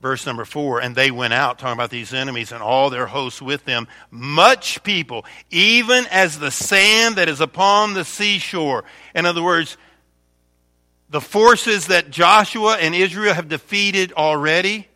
Verse 0.00 0.26
number 0.26 0.44
four, 0.44 0.80
and 0.80 0.94
they 0.94 1.10
went 1.10 1.32
out, 1.32 1.58
talking 1.58 1.72
about 1.72 1.90
these 1.90 2.14
enemies 2.14 2.52
and 2.52 2.62
all 2.62 2.88
their 2.88 3.06
hosts 3.06 3.42
with 3.42 3.64
them, 3.64 3.88
much 4.12 4.80
people, 4.84 5.24
even 5.50 6.06
as 6.06 6.38
the 6.38 6.52
sand 6.52 7.16
that 7.16 7.28
is 7.28 7.40
upon 7.40 7.94
the 7.94 8.04
seashore. 8.04 8.84
In 9.12 9.26
other 9.26 9.42
words, 9.42 9.76
the 11.10 11.20
forces 11.20 11.88
that 11.88 12.10
Joshua 12.10 12.76
and 12.76 12.94
Israel 12.94 13.34
have 13.34 13.48
defeated 13.48 14.12
already, 14.12 14.86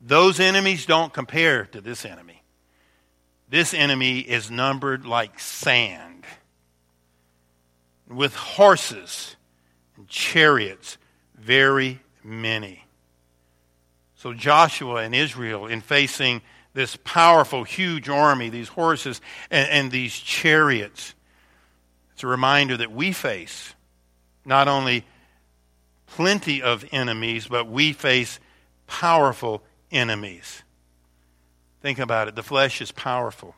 those 0.00 0.40
enemies 0.40 0.86
don't 0.86 1.12
compare 1.12 1.66
to 1.66 1.80
this 1.80 2.04
enemy. 2.04 2.42
This 3.48 3.72
enemy 3.74 4.20
is 4.20 4.50
numbered 4.50 5.06
like 5.06 5.40
sand, 5.40 6.24
with 8.08 8.34
horses 8.34 9.36
and 9.96 10.08
chariots, 10.08 10.98
very 11.34 12.00
many. 12.22 12.84
So 14.16 14.34
Joshua 14.34 14.96
and 14.96 15.14
Israel, 15.14 15.66
in 15.66 15.80
facing 15.80 16.42
this 16.74 16.96
powerful, 17.04 17.64
huge 17.64 18.08
army, 18.08 18.50
these 18.50 18.68
horses 18.68 19.20
and, 19.50 19.68
and 19.70 19.90
these 19.90 20.14
chariots, 20.14 21.14
it's 22.12 22.22
a 22.22 22.26
reminder 22.26 22.76
that 22.76 22.92
we 22.92 23.12
face 23.12 23.74
not 24.44 24.68
only 24.68 25.04
plenty 26.06 26.62
of 26.62 26.84
enemies, 26.90 27.46
but 27.46 27.68
we 27.68 27.92
face 27.92 28.40
powerful 28.86 29.62
enemies. 29.90 30.62
Think 31.80 31.98
about 31.98 32.28
it. 32.28 32.34
The 32.34 32.42
flesh 32.42 32.80
is 32.80 32.92
powerful. 32.92 33.54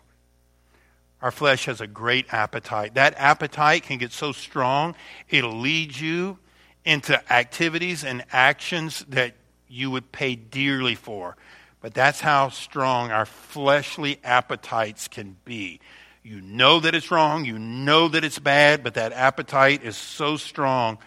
Our 1.23 1.31
flesh 1.31 1.66
has 1.66 1.81
a 1.81 1.87
great 1.87 2.33
appetite. 2.33 2.95
That 2.95 3.14
appetite 3.16 3.83
can 3.83 3.99
get 3.99 4.12
so 4.12 4.33
strong, 4.33 4.95
it'll 5.29 5.59
lead 5.59 5.97
you 5.97 6.38
into 6.85 7.33
activities 7.33 8.05
and 8.05 8.25
actions 8.33 9.05
that 9.09 9.35
you 9.69 9.90
would 9.90 10.12
pay 10.12 10.35
dearly 10.35 10.95
for. 10.95 11.37
But 11.81 11.95
that's 11.95 12.21
how 12.21 12.49
strong 12.49 13.11
our 13.11 13.27
fleshly 13.27 14.19
appetites 14.25 15.09
can 15.09 15.37
be. 15.45 15.81
You 16.23 16.40
know 16.40 16.81
that 16.81 16.95
it's 16.95 17.11
wrong, 17.11 17.45
you 17.45 17.59
know 17.59 18.09
that 18.09 18.25
it's 18.25 18.38
bad, 18.38 18.83
but 18.83 18.95
that 18.95 19.12
appetite 19.12 19.83
is 19.83 19.97
so 19.97 20.37
strong, 20.37 20.99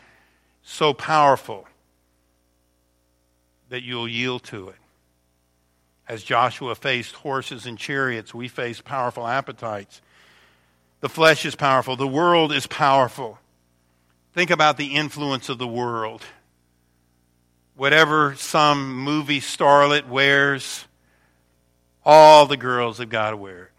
so 0.63 0.93
powerful, 0.93 1.67
that 3.69 3.83
you'll 3.83 4.07
yield 4.07 4.43
to 4.45 4.69
it. 4.69 4.75
As 6.07 6.23
Joshua 6.23 6.75
faced 6.75 7.15
horses 7.15 7.65
and 7.65 7.77
chariots, 7.77 8.33
we 8.33 8.47
face 8.47 8.81
powerful 8.81 9.25
appetites. 9.25 10.01
The 10.99 11.09
flesh 11.09 11.45
is 11.45 11.55
powerful, 11.55 11.95
the 11.95 12.07
world 12.07 12.51
is 12.51 12.67
powerful. 12.67 13.39
Think 14.33 14.49
about 14.49 14.77
the 14.77 14.95
influence 14.95 15.49
of 15.49 15.59
the 15.59 15.67
world. 15.67 16.23
Whatever 17.75 18.35
some 18.35 18.97
movie 18.99 19.39
starlet 19.39 20.07
wears, 20.07 20.85
all 22.05 22.45
the 22.45 22.57
girls 22.57 22.97
have 22.97 23.09
got 23.09 23.31
to 23.31 23.37
wear 23.37 23.63
it. 23.63 23.71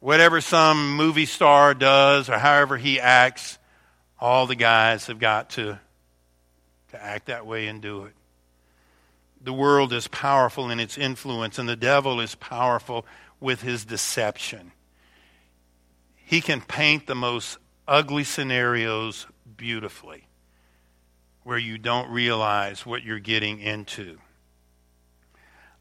Whatever 0.00 0.40
some 0.40 0.96
movie 0.96 1.26
star 1.26 1.74
does 1.74 2.28
or 2.28 2.38
however 2.38 2.76
he 2.76 3.00
acts, 3.00 3.58
all 4.20 4.46
the 4.46 4.54
guys 4.54 5.06
have 5.06 5.18
got 5.18 5.50
to, 5.50 5.78
to 6.90 7.02
act 7.02 7.26
that 7.26 7.46
way 7.46 7.66
and 7.66 7.82
do 7.82 8.04
it. 8.04 8.12
The 9.40 9.52
world 9.52 9.92
is 9.92 10.08
powerful 10.08 10.70
in 10.70 10.80
its 10.80 10.98
influence, 10.98 11.58
and 11.58 11.68
the 11.68 11.76
devil 11.76 12.20
is 12.20 12.34
powerful 12.34 13.06
with 13.40 13.62
his 13.62 13.84
deception. 13.84 14.72
He 16.16 16.40
can 16.40 16.60
paint 16.60 17.06
the 17.06 17.14
most 17.14 17.58
ugly 17.86 18.24
scenarios 18.24 19.26
beautifully 19.56 20.28
where 21.42 21.58
you 21.58 21.78
don't 21.78 22.10
realize 22.10 22.84
what 22.84 23.02
you're 23.02 23.18
getting 23.18 23.58
into. 23.60 24.18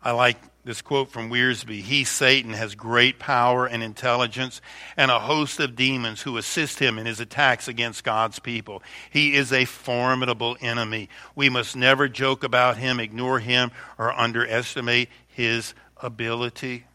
I 0.07 0.11
like 0.11 0.37
this 0.63 0.81
quote 0.81 1.11
from 1.11 1.29
Wiersbe 1.29 1.81
He, 1.81 2.05
Satan, 2.05 2.53
has 2.53 2.75
great 2.75 3.19
power 3.19 3.65
and 3.65 3.83
intelligence 3.83 4.61
and 4.95 5.11
a 5.11 5.19
host 5.19 5.59
of 5.59 5.75
demons 5.75 6.21
who 6.21 6.37
assist 6.37 6.79
him 6.79 6.97
in 6.97 7.05
his 7.05 7.19
attacks 7.19 7.67
against 7.67 8.05
God's 8.05 8.39
people. 8.39 8.81
He 9.09 9.35
is 9.35 9.51
a 9.51 9.65
formidable 9.65 10.55
enemy. 10.61 11.09
We 11.35 11.49
must 11.49 11.75
never 11.75 12.07
joke 12.07 12.45
about 12.45 12.77
him, 12.77 13.01
ignore 13.01 13.39
him, 13.39 13.71
or 13.97 14.17
underestimate 14.17 15.09
his 15.27 15.73
ability. 15.97 16.85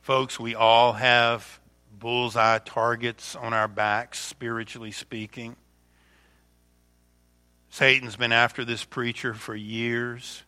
Folks, 0.00 0.40
we 0.40 0.54
all 0.54 0.94
have 0.94 1.60
bullseye 1.92 2.60
targets 2.60 3.36
on 3.36 3.52
our 3.52 3.68
backs, 3.68 4.18
spiritually 4.18 4.92
speaking. 4.92 5.56
Satan's 7.68 8.16
been 8.16 8.32
after 8.32 8.64
this 8.64 8.82
preacher 8.82 9.34
for 9.34 9.54
years 9.54 10.42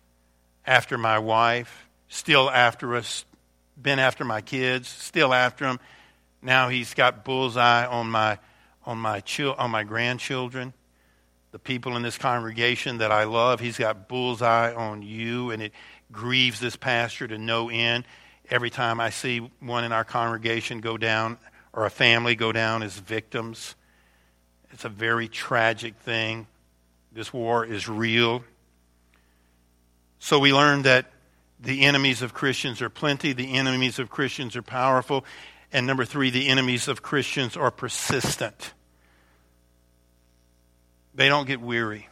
after 0.69 0.99
my 0.99 1.19
wife, 1.19 1.89
still 2.09 2.51
after 2.51 2.95
us, 2.95 3.25
been 3.81 3.99
after 3.99 4.25
my 4.25 4.43
kids, 4.43 4.87
still 4.87 5.33
after 5.33 5.65
them. 5.65 5.81
Now 6.43 6.69
he's 6.69 6.95
got 6.95 7.25
bullseye 7.25 7.87
on 7.87 8.09
my 8.11 8.39
on 8.85 8.99
my 8.99 9.21
chil- 9.21 9.55
on 9.59 9.71
my 9.71 9.85
grandchildren. 9.85 10.75
the 11.51 11.59
people 11.59 11.97
in 11.97 12.03
this 12.03 12.19
congregation 12.19 12.99
that 12.99 13.11
I 13.11 13.25
love. 13.25 13.61
He's 13.61 13.79
got 13.79 14.07
bullseye 14.09 14.75
on 14.75 15.01
you, 15.03 15.51
and 15.51 15.63
it 15.63 15.73
grieves 16.13 16.61
this 16.61 16.77
pastor 16.77 17.27
to 17.27 17.39
no 17.39 17.71
end. 17.71 18.05
Every 18.51 18.69
time 18.71 19.01
I 19.01 19.09
see 19.11 19.39
one 19.61 19.85
in 19.85 19.93
our 19.93 20.05
congregation 20.05 20.81
go 20.81 20.99
down, 20.99 21.39
or 21.73 21.87
a 21.87 21.91
family 21.91 22.35
go 22.35 22.53
down 22.53 22.83
as 22.83 22.99
victims, 22.99 23.75
it's 24.73 24.85
a 24.85 24.91
very 24.91 25.29
tragic 25.29 25.97
thing. 25.97 26.47
This 27.13 27.33
war 27.33 27.65
is 27.65 27.89
real. 27.89 28.45
So 30.19 30.39
we 30.39 30.53
learned 30.53 30.85
that 30.85 31.07
the 31.61 31.83
enemies 31.83 32.23
of 32.23 32.35
Christians 32.35 32.83
are 32.83 32.91
plenty, 32.91 33.33
the 33.33 33.55
enemies 33.55 33.99
of 33.99 34.11
Christians 34.11 34.57
are 34.57 34.63
powerful, 34.63 35.25
and 35.73 35.87
number 35.87 36.05
three, 36.05 36.31
the 36.31 36.49
enemies 36.49 36.89
of 36.89 37.03
Christians 37.03 37.57
are 37.57 37.71
persistent. 37.71 38.73
They 41.15 41.29
don't 41.29 41.47
get 41.47 41.61
weary, 41.61 42.09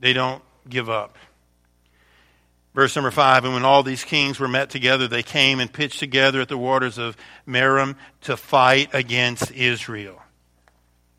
they 0.00 0.12
don't 0.12 0.42
give 0.68 0.88
up. 0.88 1.16
Verse 2.74 2.94
number 2.94 3.10
five, 3.10 3.44
and 3.44 3.54
when 3.54 3.64
all 3.64 3.82
these 3.82 4.04
kings 4.04 4.38
were 4.38 4.46
met 4.46 4.70
together, 4.70 5.08
they 5.08 5.22
came 5.22 5.58
and 5.58 5.72
pitched 5.72 5.98
together 5.98 6.40
at 6.40 6.48
the 6.48 6.58
waters 6.58 6.96
of 6.96 7.16
Merom 7.46 7.96
to 8.20 8.36
fight 8.36 8.90
against 8.94 9.50
Israel. 9.50 10.22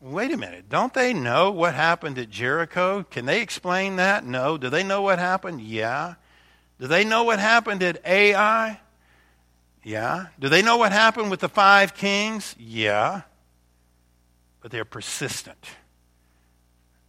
Wait 0.00 0.32
a 0.32 0.36
minute. 0.36 0.68
Don't 0.70 0.94
they 0.94 1.12
know 1.12 1.50
what 1.50 1.74
happened 1.74 2.18
at 2.18 2.30
Jericho? 2.30 3.04
Can 3.10 3.26
they 3.26 3.42
explain 3.42 3.96
that? 3.96 4.24
No. 4.24 4.56
Do 4.56 4.70
they 4.70 4.82
know 4.82 5.02
what 5.02 5.18
happened? 5.18 5.60
Yeah. 5.60 6.14
Do 6.78 6.86
they 6.86 7.04
know 7.04 7.24
what 7.24 7.38
happened 7.38 7.82
at 7.82 8.04
Ai? 8.06 8.80
Yeah. 9.84 10.26
Do 10.38 10.48
they 10.48 10.62
know 10.62 10.78
what 10.78 10.92
happened 10.92 11.30
with 11.30 11.40
the 11.40 11.50
five 11.50 11.92
kings? 11.92 12.56
Yeah. 12.58 13.22
But 14.62 14.70
they're 14.70 14.86
persistent. 14.86 15.66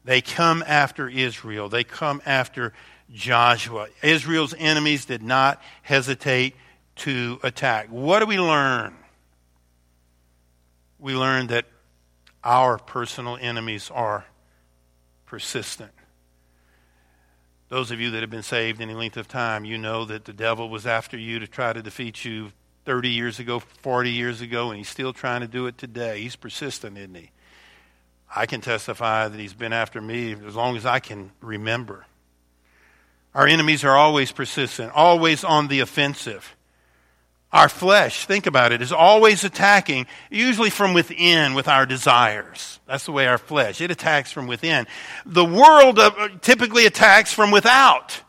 They 0.04 0.20
come 0.22 0.62
after 0.68 1.08
Israel. 1.08 1.70
They 1.70 1.86
come 1.86 2.22
after 2.26 2.74
Joshua. 3.14 3.88
Israel's 4.02 4.54
enemies 4.58 5.06
did 5.06 5.24
not 5.24 5.62
hesitate 5.82 6.56
to 6.98 7.40
attack. 7.44 7.88
What 7.88 8.20
do 8.20 8.26
we 8.26 8.40
learn? 8.40 8.96
We 11.00 11.16
learn 11.16 11.48
that 11.48 11.66
our 12.44 12.78
personal 12.78 13.38
enemies 13.40 13.92
are 13.94 14.26
persistent. 15.26 15.92
Those 17.70 17.92
of 17.92 18.02
you 18.02 18.12
that 18.12 18.22
have 18.22 18.30
been 18.30 18.44
saved 18.44 18.82
any 18.82 18.94
length 18.94 19.16
of 19.16 19.28
time, 19.28 19.64
you 19.64 19.78
know 19.78 20.04
that 20.06 20.26
the 20.26 20.34
devil 20.34 20.70
was 20.70 20.86
after 20.86 21.18
you 21.18 21.40
to 21.40 21.48
try 21.48 21.72
to 21.72 21.82
defeat 21.82 22.26
you 22.26 22.52
30 22.86 23.10
years 23.10 23.40
ago, 23.40 23.60
40 23.60 24.12
years 24.12 24.42
ago, 24.42 24.70
and 24.70 24.78
he's 24.78 24.90
still 24.90 25.14
trying 25.14 25.42
to 25.42 25.48
do 25.48 25.68
it 25.68 25.78
today. 25.78 26.22
He's 26.22 26.36
persistent, 26.36 26.98
isn't 26.98 27.16
he? 27.16 27.32
I 28.34 28.46
can 28.46 28.62
testify 28.62 29.28
that 29.28 29.40
he's 29.40 29.54
been 29.54 29.74
after 29.74 30.02
me 30.02 30.34
as 30.46 30.56
long 30.56 30.76
as 30.76 30.86
I 30.86 31.00
can 31.00 31.32
remember. 31.42 32.06
Our 33.34 33.48
enemies 33.48 33.84
are 33.84 33.96
always 33.96 34.32
persistent, 34.32 34.92
always 34.94 35.44
on 35.44 35.68
the 35.68 35.80
offensive. 35.80 36.56
Our 37.54 37.68
flesh, 37.68 38.26
think 38.26 38.46
about 38.46 38.72
it, 38.72 38.82
is 38.82 38.94
always 38.94 39.44
attacking, 39.44 40.08
usually 40.30 40.70
from 40.70 40.94
within 40.94 41.54
with 41.54 41.68
our 41.68 41.86
desires. 41.86 42.80
That's 42.88 43.06
the 43.06 43.12
way 43.12 43.28
our 43.28 43.38
flesh, 43.38 43.82
it 43.82 43.92
attacks 43.92 44.32
from 44.32 44.48
within. 44.48 44.88
The 45.26 45.44
world 45.44 46.00
uh, 46.00 46.30
typically 46.42 46.86
attacks 46.86 47.34
from 47.34 47.52
without. 47.52 48.22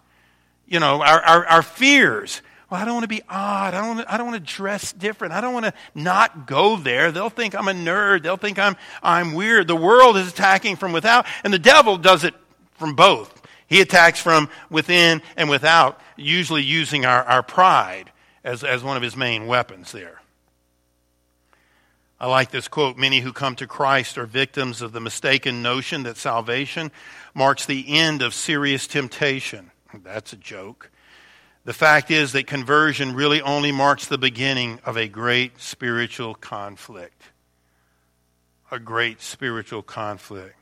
You 0.67 0.81
know, 0.81 1.03
our, 1.03 1.21
our, 1.23 1.47
our 1.47 1.63
fears. 1.63 2.43
Well, 2.69 2.81
I 2.81 2.85
don't 2.85 2.95
want 2.95 3.05
to 3.05 3.09
be 3.09 3.23
odd. 3.29 3.75
I 3.75 3.81
don't 3.81 3.97
want 3.97 4.09
to, 4.09 4.15
I 4.15 4.17
don't 4.17 4.27
want 4.27 4.45
to 4.45 4.53
dress 4.53 4.93
different. 4.93 5.35
I 5.35 5.41
don't 5.41 5.53
want 5.53 5.67
to 5.67 5.75
not 5.95 6.47
go 6.47 6.77
there. 6.77 7.13
They'll 7.13 7.29
think 7.29 7.55
I'm 7.55 7.69
a 7.69 7.73
nerd. 7.73 8.23
They'll 8.23 8.37
think 8.37 8.59
I'm, 8.59 8.77
I'm 9.03 9.35
weird. 9.35 9.69
The 9.69 9.77
world 9.77 10.17
is 10.17 10.29
attacking 10.29 10.77
from 10.77 10.93
without, 10.93 11.27
and 11.45 11.53
the 11.53 11.59
devil 11.61 11.97
does 11.97 12.25
it 12.25 12.35
from 12.73 12.97
both. 12.97 13.41
He 13.69 13.81
attacks 13.81 14.21
from 14.21 14.49
within 14.69 15.23
and 15.37 15.49
without, 15.49 16.01
usually 16.17 16.63
using 16.63 17.05
our, 17.05 17.23
our 17.25 17.43
pride 17.43 18.12
as, 18.45 18.65
as 18.65 18.83
one 18.83 18.97
of 18.97 19.03
his 19.03 19.17
main 19.17 19.47
weapons 19.47 19.93
there. 19.93 20.21
I 22.21 22.27
like 22.27 22.53
this 22.53 22.69
quote 22.69 22.97
Many 22.97 23.21
who 23.21 23.33
come 23.33 23.57
to 23.57 23.67
Christ 23.67 24.17
are 24.17 24.27
victims 24.27 24.81
of 24.81 24.93
the 24.93 25.01
mistaken 25.01 25.61
notion 25.61 26.05
that 26.05 26.17
salvation 26.17 26.93
marks 27.35 27.67
the 27.67 27.85
end 27.99 28.23
of 28.23 28.33
serious 28.33 28.87
temptation. 28.87 29.73
That's 30.05 30.33
a 30.33 30.37
joke. 30.37 30.91
The 31.65 31.73
fact 31.73 32.11
is 32.11 32.33
that 32.33 32.47
conversion 32.47 33.15
really 33.15 33.41
only 33.41 33.73
marks 33.73 34.07
the 34.07 34.19
beginning 34.19 34.81
of 34.85 34.97
a 34.97 35.09
great 35.09 35.61
spiritual 35.61 36.35
conflict. 36.35 37.23
A 38.71 38.79
great 38.79 39.21
spiritual 39.21 39.83
conflict. 39.83 40.57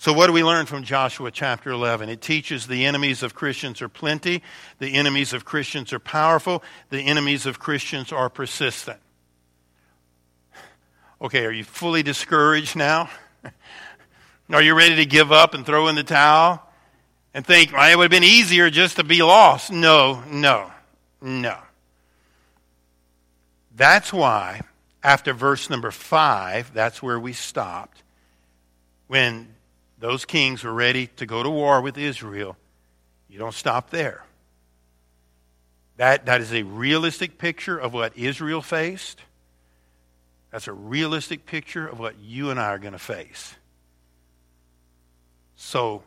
So, 0.00 0.14
what 0.14 0.28
do 0.28 0.32
we 0.32 0.42
learn 0.42 0.64
from 0.64 0.82
Joshua 0.82 1.30
chapter 1.30 1.68
11? 1.68 2.08
It 2.08 2.22
teaches 2.22 2.66
the 2.66 2.86
enemies 2.86 3.22
of 3.22 3.34
Christians 3.34 3.82
are 3.82 3.88
plenty, 3.90 4.42
the 4.78 4.94
enemies 4.94 5.34
of 5.34 5.44
Christians 5.44 5.92
are 5.92 5.98
powerful, 5.98 6.62
the 6.88 7.02
enemies 7.02 7.44
of 7.44 7.58
Christians 7.58 8.10
are 8.10 8.30
persistent. 8.30 8.98
Okay, 11.20 11.44
are 11.44 11.52
you 11.52 11.64
fully 11.64 12.02
discouraged 12.02 12.76
now? 12.76 13.10
are 14.50 14.62
you 14.62 14.74
ready 14.74 14.96
to 14.96 15.04
give 15.04 15.32
up 15.32 15.52
and 15.52 15.66
throw 15.66 15.88
in 15.88 15.96
the 15.96 16.02
towel 16.02 16.66
and 17.34 17.46
think, 17.46 17.70
well, 17.70 17.92
it 17.92 17.94
would 17.94 18.04
have 18.04 18.10
been 18.10 18.24
easier 18.24 18.70
just 18.70 18.96
to 18.96 19.04
be 19.04 19.22
lost? 19.22 19.70
No, 19.70 20.24
no, 20.30 20.72
no. 21.20 21.58
That's 23.76 24.14
why, 24.14 24.62
after 25.02 25.34
verse 25.34 25.68
number 25.68 25.90
five, 25.90 26.72
that's 26.72 27.02
where 27.02 27.20
we 27.20 27.34
stopped. 27.34 28.02
When 29.06 29.56
those 30.00 30.24
kings 30.24 30.64
were 30.64 30.72
ready 30.72 31.08
to 31.16 31.26
go 31.26 31.42
to 31.42 31.50
war 31.50 31.80
with 31.80 31.96
Israel, 31.96 32.56
you 33.28 33.38
don't 33.38 33.54
stop 33.54 33.90
there. 33.90 34.24
That, 35.98 36.26
that 36.26 36.40
is 36.40 36.52
a 36.52 36.62
realistic 36.62 37.36
picture 37.36 37.78
of 37.78 37.92
what 37.92 38.16
Israel 38.16 38.62
faced. 38.62 39.20
That's 40.50 40.66
a 40.66 40.72
realistic 40.72 41.44
picture 41.44 41.86
of 41.86 41.98
what 41.98 42.18
you 42.18 42.50
and 42.50 42.58
I 42.58 42.68
are 42.68 42.78
going 42.78 42.94
to 42.94 42.98
face. 42.98 43.54
So, 45.56 46.02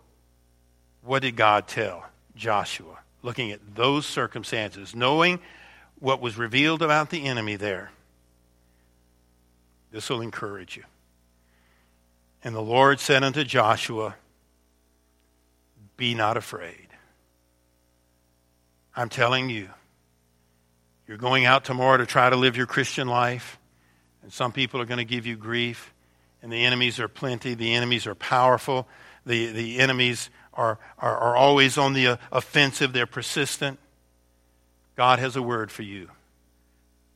what 1.04 1.22
did 1.22 1.36
God 1.36 1.68
tell 1.68 2.06
Joshua? 2.36 2.98
Looking 3.22 3.52
at 3.52 3.76
those 3.76 4.08
circumstances, 4.08 4.96
knowing 4.96 5.40
what 6.00 6.20
was 6.20 6.38
revealed 6.38 6.82
about 6.82 7.12
the 7.12 7.26
enemy 7.26 7.56
there, 7.56 7.92
this 9.92 10.10
will 10.10 10.22
encourage 10.22 10.76
you. 10.76 10.84
And 12.44 12.54
the 12.54 12.62
Lord 12.62 13.00
said 13.00 13.24
unto 13.24 13.44
Joshua, 13.44 14.16
Be 15.96 16.14
not 16.14 16.36
afraid. 16.36 16.88
I'm 18.96 19.10
telling 19.10 19.50
you, 19.50 19.70
you're 21.08 21.18
going 21.18 21.46
out 21.46 21.64
tomorrow 21.64 21.98
to 21.98 22.06
try 22.06 22.30
to 22.30 22.36
live 22.36 22.58
your 22.58 22.66
Christian 22.66 23.08
life, 23.08 23.58
and 24.22 24.32
some 24.32 24.52
people 24.52 24.82
are 24.82 24.86
going 24.86 25.00
to 25.00 25.06
give 25.06 25.26
you 25.26 25.36
grief, 25.36 25.94
and 26.42 26.52
the 26.52 26.66
enemies 26.66 27.00
are 27.00 27.08
plenty, 27.08 27.54
the 27.54 27.74
enemies 27.74 28.06
are 28.06 28.16
powerful, 28.16 28.88
the, 29.26 29.48
the 29.48 29.80
enemies 29.80 30.30
are, 30.54 30.78
are, 31.00 31.18
are 31.18 31.36
always 31.36 31.78
on 31.78 31.94
the 31.94 32.08
uh, 32.08 32.18
offensive, 32.32 32.94
they're 32.94 33.08
persistent. 33.08 33.80
God 34.96 35.20
has 35.20 35.36
a 35.36 35.42
word 35.42 35.72
for 35.72 35.82
you. 35.82 36.10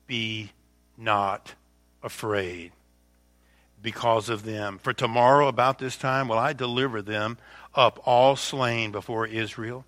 Be 0.08 0.52
not 0.98 1.54
afraid 2.02 2.72
because 3.88 4.28
of 4.28 4.43
them. 4.43 4.78
For 4.84 4.91
tomorrow, 4.91 5.47
about 5.47 5.80
this 5.80 5.95
time, 5.95 6.28
will 6.28 6.38
I 6.38 6.52
deliver 6.52 7.02
them 7.02 7.38
up 7.73 8.02
all 8.06 8.36
slain 8.36 8.91
before 8.91 9.26
Israel, 9.26 9.86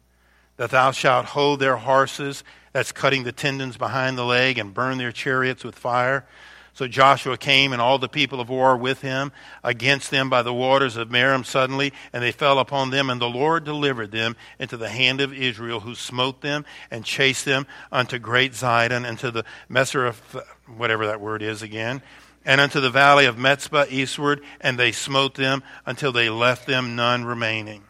that 0.56 0.72
thou 0.72 0.92
shalt 0.92 1.26
hough 1.26 1.60
their 1.60 1.76
horses, 1.76 2.46
that's 2.72 2.94
cutting 2.94 3.24
the 3.24 3.34
tendons 3.34 3.76
behind 3.76 4.18
the 4.18 4.24
leg, 4.24 4.58
and 4.58 4.74
burn 4.74 5.00
their 5.00 5.12
chariots 5.12 5.66
with 5.66 5.76
fire. 5.76 6.26
So 6.74 6.88
Joshua 6.88 7.36
came 7.36 7.74
and 7.74 7.82
all 7.82 8.00
the 8.00 8.08
people 8.08 8.40
of 8.40 8.48
war 8.48 8.78
with 8.78 9.02
him 9.02 9.34
against 9.66 10.12
them 10.12 10.30
by 10.30 10.44
the 10.44 10.54
waters 10.54 10.96
of 10.96 11.10
Merom 11.10 11.46
suddenly, 11.46 11.92
and 12.14 12.24
they 12.24 12.32
fell 12.32 12.58
upon 12.58 12.92
them, 12.92 13.10
and 13.10 13.20
the 13.20 13.30
Lord 13.30 13.66
delivered 13.66 14.12
them 14.12 14.38
into 14.60 14.78
the 14.78 14.88
hand 14.88 15.20
of 15.20 15.34
Israel, 15.34 15.82
who 15.82 15.94
smote 15.94 16.40
them 16.40 16.64
and 16.90 17.04
chased 17.04 17.44
them 17.44 17.68
unto 17.92 18.18
great 18.18 18.54
Zidon, 18.54 19.06
and 19.06 19.20
to 19.20 19.30
the 19.30 19.44
Messer 19.68 20.06
of 20.06 20.42
whatever 20.78 21.06
that 21.08 21.20
word 21.20 21.42
is 21.42 21.62
again, 21.62 22.02
and 22.46 22.62
unto 22.62 22.80
the 22.80 22.90
valley 22.90 23.26
of 23.26 23.38
Metzbah 23.38 23.88
eastward, 23.90 24.42
and 24.62 24.80
they 24.80 24.92
smote 24.92 25.36
them 25.36 25.64
until 25.86 26.12
they 26.12 26.30
left 26.30 26.66
them 26.66 26.96
none 26.96 27.26
remaining. 27.26 27.84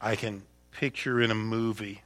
I 0.00 0.16
can 0.16 0.42
picture 0.72 1.20
in 1.20 1.30
a 1.30 1.34
movie 1.34 2.02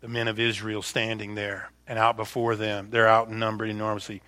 the 0.00 0.08
men 0.08 0.28
of 0.28 0.40
Israel 0.40 0.80
standing 0.80 1.34
there 1.34 1.70
and 1.86 1.98
out 1.98 2.16
before 2.16 2.56
them. 2.56 2.88
They're 2.90 3.08
outnumbered 3.08 3.68
enormously. 3.68 4.22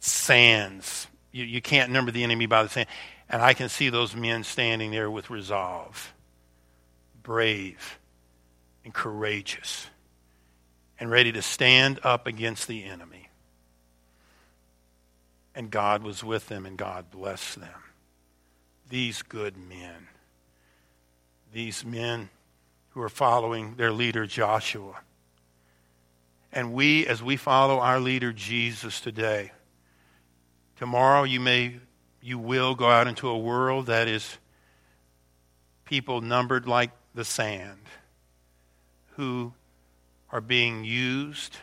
Sands. 0.00 1.06
You, 1.30 1.44
you 1.44 1.62
can't 1.62 1.90
number 1.92 2.10
the 2.10 2.24
enemy 2.24 2.44
by 2.44 2.62
the 2.62 2.68
sand. 2.68 2.88
And 3.30 3.40
I 3.40 3.54
can 3.54 3.70
see 3.70 3.88
those 3.88 4.14
men 4.14 4.44
standing 4.44 4.90
there 4.90 5.10
with 5.10 5.30
resolve, 5.30 6.12
brave, 7.22 7.98
and 8.84 8.92
courageous 8.92 9.86
and 11.02 11.10
ready 11.10 11.32
to 11.32 11.42
stand 11.42 11.98
up 12.04 12.28
against 12.28 12.68
the 12.68 12.84
enemy. 12.84 13.28
and 15.52 15.68
God 15.68 16.04
was 16.04 16.22
with 16.24 16.48
them, 16.48 16.64
and 16.64 16.76
God 16.76 17.10
blessed 17.10 17.60
them. 17.60 17.82
These 18.88 19.22
good 19.22 19.56
men, 19.56 20.06
these 21.52 21.84
men 21.84 22.30
who 22.90 23.02
are 23.02 23.08
following 23.08 23.74
their 23.74 23.92
leader 23.92 24.26
Joshua. 24.26 25.00
And 26.52 26.72
we, 26.72 27.04
as 27.06 27.20
we 27.20 27.36
follow 27.36 27.80
our 27.80 27.98
leader 27.98 28.32
Jesus 28.32 29.00
today, 29.00 29.52
tomorrow 30.76 31.24
you 31.24 31.40
may, 31.40 31.80
you 32.20 32.38
will 32.38 32.74
go 32.74 32.88
out 32.88 33.08
into 33.08 33.28
a 33.28 33.38
world 33.38 33.86
that 33.86 34.08
is 34.08 34.38
people 35.84 36.20
numbered 36.20 36.66
like 36.66 36.90
the 37.12 37.24
sand 37.24 37.80
who 39.16 39.52
are 40.32 40.40
being 40.40 40.82
used, 40.82 41.58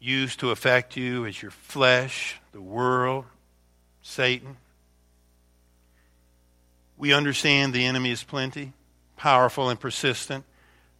used 0.00 0.40
to 0.40 0.50
affect 0.50 0.96
you 0.96 1.26
as 1.26 1.40
your 1.40 1.50
flesh, 1.50 2.40
the 2.52 2.60
world, 2.60 3.26
Satan. 4.00 4.56
We 6.96 7.12
understand 7.12 7.74
the 7.74 7.84
enemy 7.84 8.10
is 8.10 8.24
plenty, 8.24 8.72
powerful 9.16 9.68
and 9.68 9.78
persistent, 9.78 10.44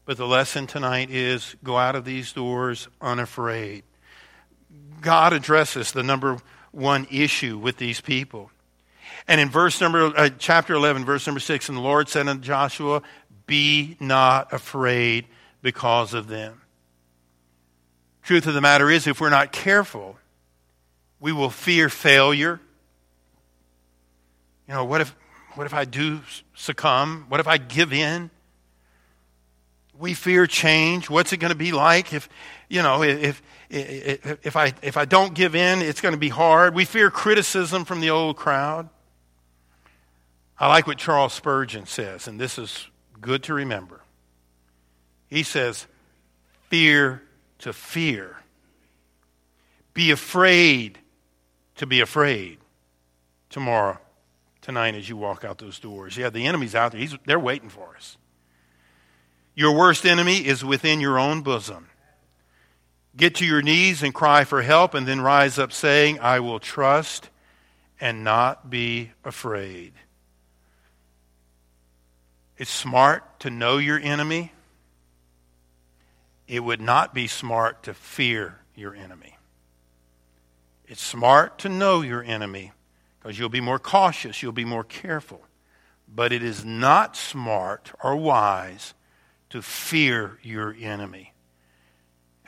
but 0.04 0.18
the 0.18 0.26
lesson 0.26 0.66
tonight 0.66 1.10
is 1.10 1.56
go 1.64 1.78
out 1.78 1.96
of 1.96 2.04
these 2.04 2.32
doors 2.32 2.86
unafraid. 3.00 3.82
God 5.00 5.32
addresses 5.32 5.92
the 5.92 6.02
number 6.02 6.36
one 6.70 7.06
issue 7.10 7.56
with 7.56 7.78
these 7.78 8.02
people. 8.02 8.50
And 9.26 9.40
in 9.40 9.48
verse 9.48 9.80
number, 9.80 10.12
uh, 10.14 10.28
chapter 10.38 10.74
11, 10.74 11.06
verse 11.06 11.26
number 11.26 11.40
6, 11.40 11.70
and 11.70 11.78
the 11.78 11.82
Lord 11.82 12.10
said 12.10 12.28
unto 12.28 12.42
Joshua, 12.42 13.02
Be 13.46 13.96
not 13.98 14.52
afraid 14.52 15.26
because 15.66 16.14
of 16.14 16.28
them. 16.28 16.62
Truth 18.22 18.46
of 18.46 18.54
the 18.54 18.60
matter 18.60 18.88
is, 18.88 19.08
if 19.08 19.20
we're 19.20 19.30
not 19.30 19.50
careful, 19.50 20.16
we 21.18 21.32
will 21.32 21.50
fear 21.50 21.88
failure. 21.88 22.60
You 24.68 24.74
know, 24.74 24.84
what 24.84 25.00
if, 25.00 25.12
what 25.56 25.66
if 25.66 25.74
I 25.74 25.84
do 25.84 26.20
succumb? 26.54 27.26
What 27.28 27.40
if 27.40 27.48
I 27.48 27.58
give 27.58 27.92
in? 27.92 28.30
We 29.98 30.14
fear 30.14 30.46
change. 30.46 31.10
What's 31.10 31.32
it 31.32 31.38
going 31.38 31.52
to 31.52 31.58
be 31.58 31.72
like 31.72 32.12
if, 32.12 32.28
you 32.68 32.80
know, 32.80 33.02
if, 33.02 33.42
if, 33.68 34.46
if, 34.46 34.54
I, 34.54 34.72
if 34.82 34.96
I 34.96 35.04
don't 35.04 35.34
give 35.34 35.56
in, 35.56 35.82
it's 35.82 36.00
going 36.00 36.14
to 36.14 36.20
be 36.20 36.28
hard. 36.28 36.76
We 36.76 36.84
fear 36.84 37.10
criticism 37.10 37.84
from 37.84 38.00
the 38.00 38.10
old 38.10 38.36
crowd. 38.36 38.88
I 40.60 40.68
like 40.68 40.86
what 40.86 40.98
Charles 40.98 41.32
Spurgeon 41.32 41.86
says, 41.86 42.28
and 42.28 42.38
this 42.38 42.56
is 42.56 42.86
good 43.20 43.42
to 43.44 43.54
remember. 43.54 44.02
He 45.28 45.42
says, 45.42 45.86
Fear 46.68 47.22
to 47.58 47.72
fear. 47.72 48.36
Be 49.94 50.10
afraid 50.10 50.98
to 51.76 51.86
be 51.86 52.00
afraid 52.00 52.58
tomorrow, 53.50 53.98
tonight, 54.60 54.94
as 54.94 55.08
you 55.08 55.16
walk 55.16 55.44
out 55.44 55.58
those 55.58 55.78
doors. 55.78 56.16
Yeah, 56.16 56.30
the 56.30 56.46
enemy's 56.46 56.74
out 56.74 56.92
there, 56.92 57.00
He's, 57.00 57.16
they're 57.24 57.38
waiting 57.38 57.68
for 57.68 57.94
us. 57.96 58.16
Your 59.54 59.74
worst 59.74 60.04
enemy 60.04 60.46
is 60.46 60.64
within 60.64 61.00
your 61.00 61.18
own 61.18 61.42
bosom. 61.42 61.88
Get 63.16 63.36
to 63.36 63.46
your 63.46 63.62
knees 63.62 64.02
and 64.02 64.12
cry 64.12 64.44
for 64.44 64.60
help, 64.60 64.92
and 64.92 65.08
then 65.08 65.22
rise 65.22 65.58
up 65.58 65.72
saying, 65.72 66.20
I 66.20 66.40
will 66.40 66.60
trust 66.60 67.30
and 67.98 68.22
not 68.22 68.68
be 68.68 69.12
afraid. 69.24 69.94
It's 72.58 72.70
smart 72.70 73.40
to 73.40 73.50
know 73.50 73.78
your 73.78 73.98
enemy. 73.98 74.52
It 76.48 76.60
would 76.60 76.80
not 76.80 77.12
be 77.12 77.26
smart 77.26 77.82
to 77.84 77.94
fear 77.94 78.60
your 78.74 78.94
enemy. 78.94 79.36
It's 80.86 81.02
smart 81.02 81.58
to 81.60 81.68
know 81.68 82.02
your 82.02 82.22
enemy 82.22 82.72
because 83.20 83.38
you'll 83.38 83.48
be 83.48 83.60
more 83.60 83.78
cautious, 83.78 84.42
you'll 84.42 84.52
be 84.52 84.64
more 84.64 84.84
careful. 84.84 85.40
But 86.12 86.32
it 86.32 86.42
is 86.42 86.64
not 86.64 87.16
smart 87.16 87.90
or 88.02 88.14
wise 88.14 88.94
to 89.50 89.60
fear 89.60 90.38
your 90.42 90.76
enemy. 90.80 91.32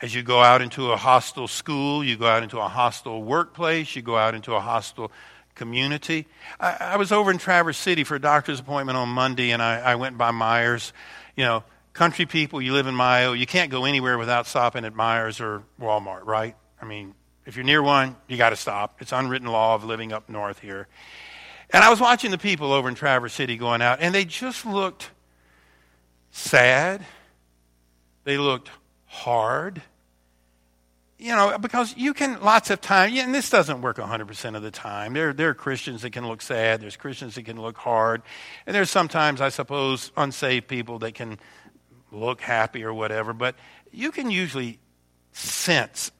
As 0.01 0.15
you 0.15 0.23
go 0.23 0.41
out 0.41 0.61
into 0.61 0.93
a 0.93 0.97
hostile 0.97 1.49
school, 1.49 2.01
you 2.01 2.15
go 2.15 2.27
out 2.27 2.43
into 2.43 2.59
a 2.59 2.69
hostile 2.69 3.21
workplace, 3.21 3.93
you 3.97 4.01
go 4.01 4.17
out 4.17 4.33
into 4.33 4.53
a 4.53 4.61
hostile 4.61 5.11
community. 5.55 6.25
I, 6.57 6.77
I, 6.79 6.95
was 6.95 7.11
over 7.11 7.29
in 7.31 7.37
Traverse 7.37 7.77
City 7.77 8.05
for 8.05 8.15
a 8.15 8.19
doctor's 8.19 8.61
appointment 8.61 8.97
on 8.97 9.09
Monday, 9.09 9.51
and 9.51 9.61
I, 9.61 9.79
I 9.79 9.95
went 9.95 10.17
by 10.17 10.31
Meijer's. 10.31 10.93
You 11.35 11.43
know, 11.43 11.63
country 11.99 12.25
people, 12.25 12.61
you 12.61 12.71
live 12.71 12.87
in 12.87 12.95
Mio, 12.95 13.33
you 13.33 13.45
can't 13.45 13.69
go 13.69 13.83
anywhere 13.83 14.17
without 14.17 14.47
stopping 14.47 14.85
at 14.85 14.93
Meijer's 14.93 15.41
or 15.41 15.63
Walmart, 15.81 16.25
right? 16.25 16.55
I 16.81 16.85
mean, 16.85 17.13
if 17.45 17.57
you're 17.57 17.65
near 17.65 17.83
one, 17.83 18.15
you 18.29 18.37
got 18.37 18.51
to 18.51 18.55
stop. 18.55 19.01
It's 19.01 19.11
unwritten 19.11 19.49
law 19.49 19.75
of 19.75 19.83
living 19.83 20.13
up 20.13 20.29
north 20.29 20.59
here. 20.59 20.87
And 21.71 21.83
I 21.83 21.89
was 21.89 21.99
watching 21.99 22.31
the 22.31 22.37
people 22.37 22.71
over 22.71 22.87
in 22.87 22.95
Traverse 22.95 23.33
City 23.33 23.57
going 23.57 23.81
out, 23.81 23.97
and 23.99 24.15
they 24.15 24.23
just 24.23 24.65
looked 24.65 25.11
sad. 26.31 27.05
They 28.23 28.37
looked 28.37 28.71
hard 29.05 29.81
you 31.19 31.35
know, 31.35 31.57
because 31.57 31.93
you 31.97 32.13
can, 32.13 32.41
lots 32.41 32.69
of 32.69 32.79
time, 32.79 33.13
and 33.13 33.35
this 33.35 33.49
doesn't 33.49 33.81
work 33.81 33.97
100% 33.97 34.55
of 34.55 34.63
the 34.63 34.71
time. 34.71 35.13
There, 35.13 35.33
there 35.33 35.49
are 35.49 35.53
Christians 35.53 36.01
that 36.03 36.11
can 36.11 36.25
look 36.25 36.41
sad, 36.41 36.79
there's 36.79 36.95
Christians 36.95 37.35
that 37.35 37.43
can 37.43 37.61
look 37.61 37.75
hard, 37.77 38.21
and 38.65 38.73
there's 38.73 38.89
sometimes, 38.89 39.41
I 39.41 39.49
suppose, 39.49 40.13
unsaved 40.15 40.69
people 40.69 40.97
that 40.99 41.15
can 41.15 41.37
look 42.11 42.41
happy 42.41 42.83
or 42.83 42.93
whatever, 42.93 43.33
but 43.33 43.55
you 43.91 44.11
can 44.11 44.31
usually 44.31 44.79
sense 45.31 46.11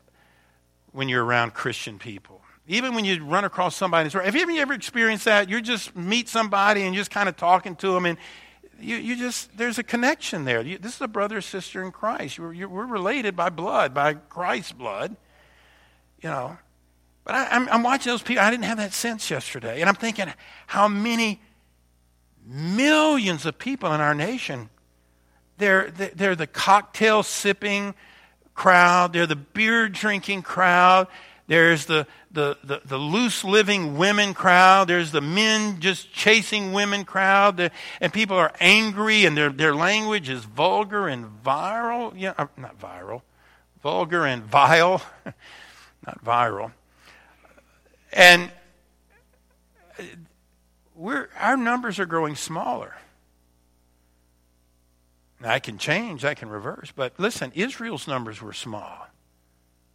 when 0.91 1.09
you're 1.09 1.23
around 1.23 1.53
Christian 1.53 1.99
people. 1.99 2.41
Even 2.67 2.93
when 2.93 3.03
you 3.03 3.23
run 3.23 3.45
across 3.45 3.75
somebody, 3.75 4.09
have 4.09 4.35
you 4.35 4.61
ever 4.61 4.73
experienced 4.73 5.25
that? 5.25 5.49
You 5.49 5.61
just 5.61 5.95
meet 5.95 6.29
somebody 6.29 6.83
and 6.83 6.95
just 6.95 7.09
kind 7.09 7.27
of 7.27 7.35
talking 7.35 7.75
to 7.77 7.91
them, 7.91 8.05
and 8.05 8.17
you, 8.79 8.95
you 8.97 9.15
just, 9.15 9.55
there's 9.57 9.79
a 9.79 9.83
connection 9.83 10.45
there. 10.45 10.61
You, 10.61 10.77
this 10.77 10.95
is 10.95 11.01
a 11.01 11.07
brother 11.07 11.37
or 11.37 11.41
sister 11.41 11.83
in 11.83 11.91
Christ. 11.91 12.37
You're, 12.37 12.53
you're, 12.53 12.69
we're 12.69 12.85
related 12.85 13.35
by 13.35 13.49
blood, 13.49 13.93
by 13.93 14.13
Christ's 14.13 14.71
blood, 14.71 15.15
you 16.21 16.29
know. 16.29 16.57
But 17.23 17.35
I, 17.35 17.47
I'm, 17.51 17.67
I'm 17.69 17.83
watching 17.83 18.11
those 18.11 18.21
people. 18.21 18.43
I 18.43 18.51
didn't 18.51 18.65
have 18.65 18.77
that 18.77 18.93
sense 18.93 19.29
yesterday. 19.29 19.81
And 19.81 19.89
I'm 19.89 19.95
thinking 19.95 20.31
how 20.67 20.87
many 20.87 21.41
millions 22.45 23.45
of 23.45 23.57
people 23.57 23.93
in 23.93 24.01
our 24.01 24.15
nation, 24.15 24.69
they're, 25.59 25.91
they're 25.91 26.35
the 26.35 26.47
cocktail 26.47 27.21
sipping 27.23 27.93
crowd, 28.55 29.13
they're 29.13 29.27
the 29.27 29.35
beer 29.35 29.87
drinking 29.87 30.41
crowd, 30.41 31.07
there's 31.49 31.87
the, 31.87 32.05
the, 32.31 32.57
the, 32.63 32.81
the, 32.85 32.97
loose 32.99 33.43
living 33.43 33.97
women 33.97 34.35
crowd. 34.35 34.87
There's 34.87 35.11
the 35.11 35.19
men 35.19 35.79
just 35.79 36.13
chasing 36.13 36.73
women 36.73 37.05
crowd. 37.05 37.71
and 37.99 38.13
people 38.13 38.37
are 38.37 38.53
angry 38.59 39.25
and 39.25 39.35
their, 39.35 39.49
their 39.49 39.73
language 39.73 40.29
is 40.29 40.43
vulgar 40.45 41.07
and 41.07 41.25
viral. 41.43 42.13
Yeah, 42.15 42.35
uh, 42.37 42.45
not 42.55 42.79
viral. 42.79 43.23
Vulgar 43.81 44.27
and 44.27 44.43
vile. 44.43 45.01
not 46.05 46.23
viral. 46.23 46.71
And 48.13 48.51
uh, 49.97 50.03
we're, 50.95 51.29
our 51.39 51.57
numbers 51.57 51.97
are 51.97 52.05
growing 52.05 52.35
smaller. 52.35 52.95
I 55.41 55.59
can 55.59 55.77
change, 55.77 56.25
I 56.25 56.33
can 56.33 56.49
reverse. 56.49 56.91
But 56.95 57.13
listen, 57.17 57.51
Israel's 57.55 58.07
numbers 58.07 58.41
were 58.41 58.53
small, 58.53 59.07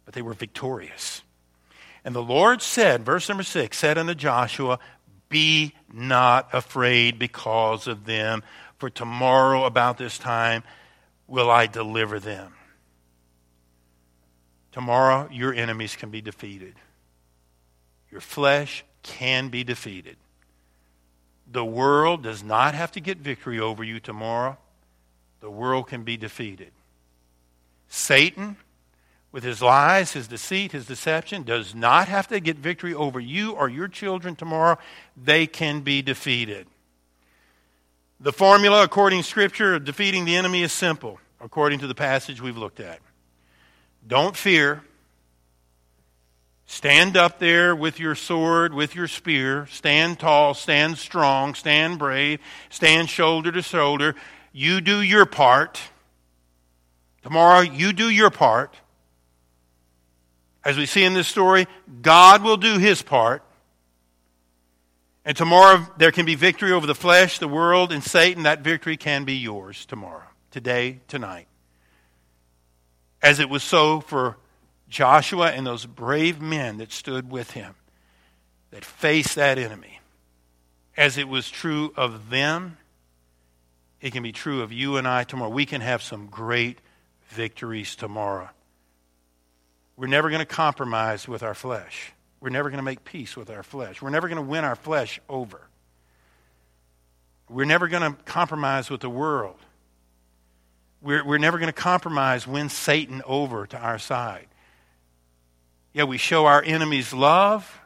but 0.03 0.13
they 0.13 0.21
were 0.21 0.33
victorious. 0.33 1.21
And 2.03 2.15
the 2.15 2.23
Lord 2.23 2.61
said, 2.61 3.05
verse 3.05 3.29
number 3.29 3.43
six, 3.43 3.77
said 3.77 3.97
unto 3.97 4.15
Joshua, 4.15 4.79
Be 5.29 5.73
not 5.91 6.49
afraid 6.53 7.19
because 7.19 7.87
of 7.87 8.05
them, 8.05 8.43
for 8.77 8.89
tomorrow 8.89 9.65
about 9.65 9.97
this 9.97 10.17
time 10.17 10.63
will 11.27 11.49
I 11.49 11.67
deliver 11.67 12.19
them. 12.19 12.53
Tomorrow 14.71 15.29
your 15.31 15.53
enemies 15.53 15.95
can 15.95 16.09
be 16.09 16.21
defeated. 16.21 16.75
Your 18.11 18.21
flesh 18.21 18.83
can 19.03 19.49
be 19.49 19.63
defeated. 19.63 20.17
The 21.51 21.65
world 21.65 22.23
does 22.23 22.43
not 22.43 22.75
have 22.75 22.91
to 22.93 22.99
get 22.99 23.17
victory 23.19 23.59
over 23.59 23.83
you 23.83 23.99
tomorrow. 23.99 24.57
The 25.41 25.49
world 25.49 25.87
can 25.87 26.03
be 26.03 26.17
defeated. 26.17 26.71
Satan 27.87 28.57
with 29.35 29.43
his 29.43 29.61
lies, 29.61 30.13
his 30.13 30.29
deceit, 30.29 30.71
his 30.71 30.85
deception, 30.85 31.43
does 31.43 31.75
not 31.75 32.07
have 32.07 32.25
to 32.29 32.39
get 32.39 32.55
victory 32.55 32.93
over 32.93 33.19
you 33.19 33.51
or 33.51 33.67
your 33.67 33.89
children 33.89 34.33
tomorrow. 34.33 34.77
They 35.21 35.45
can 35.45 35.81
be 35.81 36.01
defeated. 36.01 36.67
The 38.21 38.31
formula, 38.31 38.83
according 38.83 39.23
to 39.23 39.27
Scripture, 39.27 39.75
of 39.75 39.83
defeating 39.83 40.23
the 40.23 40.37
enemy 40.37 40.63
is 40.63 40.71
simple, 40.71 41.19
according 41.41 41.79
to 41.79 41.87
the 41.87 41.93
passage 41.93 42.39
we've 42.39 42.55
looked 42.55 42.79
at. 42.79 42.99
Don't 44.07 44.37
fear. 44.37 44.83
Stand 46.65 47.17
up 47.17 47.37
there 47.37 47.75
with 47.75 47.99
your 47.99 48.15
sword, 48.15 48.73
with 48.73 48.95
your 48.95 49.09
spear. 49.09 49.67
Stand 49.67 50.17
tall, 50.17 50.53
stand 50.53 50.97
strong, 50.97 51.55
stand 51.55 51.99
brave, 51.99 52.39
stand 52.69 53.09
shoulder 53.09 53.51
to 53.51 53.61
shoulder. 53.61 54.15
You 54.57 54.79
do 54.79 55.01
your 55.01 55.25
part. 55.25 55.81
Tomorrow, 57.23 57.59
you 57.59 57.91
do 57.91 58.09
your 58.09 58.29
part. 58.29 58.73
As 60.63 60.77
we 60.77 60.85
see 60.85 61.03
in 61.03 61.13
this 61.13 61.27
story, 61.27 61.67
God 62.01 62.41
will 62.41 62.55
do 62.55 62.77
his 62.77 63.01
part. 63.01 63.43
And 65.25 65.35
tomorrow 65.35 65.85
there 65.97 66.13
can 66.13 66.25
be 66.25 66.35
victory 66.35 66.71
over 66.71 66.87
the 66.87 66.95
flesh, 66.95 67.37
the 67.37 67.49
world, 67.49 67.91
and 67.91 68.01
Satan. 68.01 68.43
That 68.43 68.61
victory 68.61 68.95
can 68.95 69.25
be 69.25 69.33
yours 69.33 69.85
tomorrow, 69.85 70.23
today, 70.51 71.01
tonight. 71.09 71.49
As 73.21 73.41
it 73.41 73.49
was 73.49 73.61
so 73.61 73.99
for 73.99 74.37
Joshua 74.87 75.51
and 75.51 75.67
those 75.67 75.85
brave 75.85 76.39
men 76.39 76.77
that 76.77 76.93
stood 76.93 77.29
with 77.29 77.51
him, 77.51 77.75
that 78.71 78.85
faced 78.85 79.35
that 79.35 79.57
enemy. 79.57 79.99
As 80.95 81.17
it 81.17 81.27
was 81.27 81.49
true 81.49 81.91
of 81.97 82.29
them, 82.29 82.77
it 84.05 84.13
can 84.13 84.21
be 84.21 84.31
true 84.31 84.61
of 84.61 84.71
you 84.71 84.97
and 84.97 85.07
I 85.07 85.23
tomorrow. 85.23 85.49
We 85.49 85.65
can 85.65 85.81
have 85.81 86.03
some 86.03 86.27
great 86.27 86.77
victories 87.29 87.95
tomorrow. 87.95 88.47
We're 89.97 90.05
never 90.05 90.29
going 90.29 90.41
to 90.41 90.45
compromise 90.45 91.27
with 91.27 91.41
our 91.41 91.55
flesh. 91.55 92.11
We're 92.39 92.51
never 92.51 92.69
going 92.69 92.77
to 92.77 92.83
make 92.83 93.03
peace 93.03 93.35
with 93.35 93.49
our 93.49 93.63
flesh. 93.63 94.03
We're 94.03 94.11
never 94.11 94.27
going 94.27 94.35
to 94.35 94.47
win 94.47 94.63
our 94.63 94.75
flesh 94.75 95.19
over. 95.27 95.59
We're 97.49 97.65
never 97.65 97.87
going 97.87 98.03
to 98.03 98.23
compromise 98.25 98.91
with 98.91 99.01
the 99.01 99.09
world. 99.09 99.57
We're, 101.01 101.25
we're 101.25 101.39
never 101.39 101.57
going 101.57 101.73
to 101.73 101.73
compromise, 101.73 102.45
win 102.45 102.69
Satan 102.69 103.23
over 103.25 103.65
to 103.65 103.77
our 103.79 103.97
side. 103.97 104.45
Yeah, 105.93 106.03
we 106.03 106.19
show 106.19 106.45
our 106.45 106.61
enemies 106.61 107.11
love. 107.11 107.81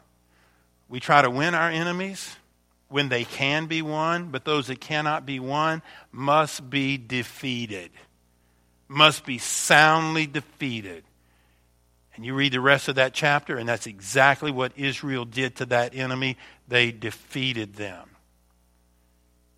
We 0.86 1.00
try 1.00 1.22
to 1.22 1.30
win 1.30 1.54
our 1.54 1.70
enemies 1.70 2.36
when 2.90 3.08
they 3.08 3.24
can 3.24 3.66
be 3.66 3.80
won, 3.80 4.30
but 4.30 4.44
those 4.44 4.66
that 4.66 4.80
cannot 4.80 5.24
be 5.24 5.38
won 5.40 5.80
must 6.10 6.68
be 6.68 6.98
defeated, 6.98 7.90
must 8.88 9.24
be 9.24 9.38
soundly 9.38 10.26
defeated. 10.26 11.04
And 12.16 12.26
you 12.26 12.34
read 12.34 12.52
the 12.52 12.60
rest 12.60 12.88
of 12.88 12.96
that 12.96 13.14
chapter, 13.14 13.56
and 13.56 13.68
that's 13.68 13.86
exactly 13.86 14.50
what 14.50 14.72
Israel 14.76 15.24
did 15.24 15.56
to 15.56 15.66
that 15.66 15.94
enemy. 15.94 16.36
They 16.66 16.90
defeated 16.90 17.76
them. 17.76 18.10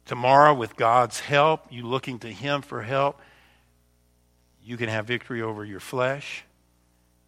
Tomorrow, 0.05 0.53
with 0.53 0.77
God's 0.77 1.19
help, 1.19 1.67
you 1.71 1.87
looking 1.87 2.19
to 2.21 2.29
Him 2.29 2.61
for 2.61 2.83
help, 2.83 3.19
you 4.63 4.77
can 4.77 4.91
have 4.91 5.07
victory 5.07 5.41
over 5.41 5.65
your 5.65 5.81
flesh, 5.81 6.45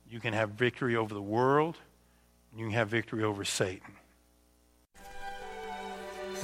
you 0.08 0.20
can 0.20 0.34
have 0.34 0.50
victory 0.50 0.96
over 0.96 1.14
the 1.14 1.22
world, 1.22 1.76
you 2.54 2.66
can 2.66 2.74
have 2.74 2.88
victory 2.88 3.24
over 3.24 3.42
Satan. 3.44 3.94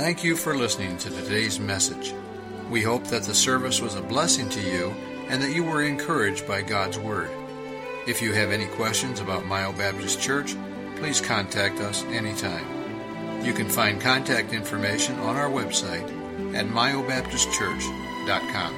Thank 0.01 0.25
you 0.25 0.35
for 0.35 0.57
listening 0.57 0.97
to 0.97 1.11
today's 1.11 1.61
message. 1.61 2.15
We 2.71 2.81
hope 2.81 3.05
that 3.09 3.25
the 3.25 3.35
service 3.35 3.83
was 3.83 3.97
a 3.97 4.01
blessing 4.01 4.49
to 4.49 4.63
you 4.63 4.95
and 5.29 5.43
that 5.43 5.55
you 5.55 5.63
were 5.63 5.83
encouraged 5.83 6.49
by 6.49 6.63
God's 6.63 6.99
Word. 6.99 7.29
If 8.07 8.23
you 8.23 8.33
have 8.33 8.51
any 8.51 8.67
questions 8.69 9.21
about 9.21 9.45
Mio 9.45 9.75
Baptist 9.75 10.19
Church, 10.19 10.57
please 10.97 11.21
contact 11.21 11.81
us 11.81 12.03
anytime. 12.05 13.45
You 13.45 13.53
can 13.53 13.69
find 13.69 14.01
contact 14.01 14.55
information 14.55 15.19
on 15.19 15.37
our 15.37 15.51
website 15.51 16.09
at 16.55 16.65
miobaptistchurch.com. 16.65 18.75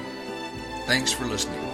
Thanks 0.87 1.13
for 1.13 1.23
listening. 1.23 1.72